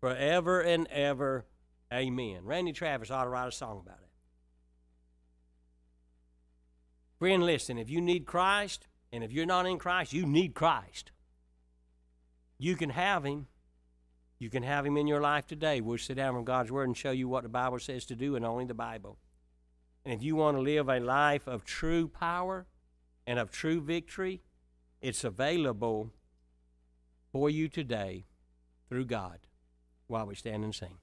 forever 0.00 0.60
and 0.60 0.86
ever. 0.88 1.46
Amen. 1.92 2.40
Randy 2.44 2.72
Travis 2.72 3.10
ought 3.10 3.24
to 3.24 3.30
write 3.30 3.48
a 3.48 3.52
song 3.52 3.80
about 3.84 3.98
it. 4.02 4.08
Friend, 7.18 7.42
listen, 7.42 7.78
if 7.78 7.90
you 7.90 8.00
need 8.00 8.26
Christ, 8.26 8.86
and 9.12 9.24
if 9.24 9.32
you're 9.32 9.46
not 9.46 9.66
in 9.66 9.78
Christ, 9.78 10.12
you 10.12 10.26
need 10.26 10.54
Christ. 10.54 11.10
You 12.58 12.76
can 12.76 12.90
have 12.90 13.24
Him. 13.24 13.46
You 14.38 14.50
can 14.50 14.62
have 14.62 14.86
Him 14.86 14.96
in 14.96 15.06
your 15.06 15.20
life 15.20 15.46
today. 15.46 15.80
We'll 15.80 15.98
sit 15.98 16.16
down 16.16 16.34
from 16.34 16.44
God's 16.44 16.70
Word 16.70 16.88
and 16.88 16.96
show 16.96 17.10
you 17.10 17.28
what 17.28 17.42
the 17.42 17.48
Bible 17.48 17.78
says 17.78 18.04
to 18.06 18.14
do, 18.14 18.36
and 18.36 18.44
only 18.44 18.64
the 18.64 18.74
Bible. 18.74 19.18
And 20.04 20.14
if 20.14 20.22
you 20.22 20.36
want 20.36 20.56
to 20.56 20.60
live 20.60 20.88
a 20.88 21.00
life 21.00 21.46
of 21.46 21.64
true 21.64 22.08
power 22.08 22.66
and 23.26 23.38
of 23.38 23.50
true 23.50 23.80
victory, 23.80 24.42
it's 25.00 25.24
available 25.24 26.12
for 27.32 27.50
you 27.50 27.68
today 27.68 28.24
through 28.88 29.06
God 29.06 29.40
while 30.06 30.26
we 30.26 30.34
stand 30.34 30.64
and 30.64 30.74
sing. 30.74 30.98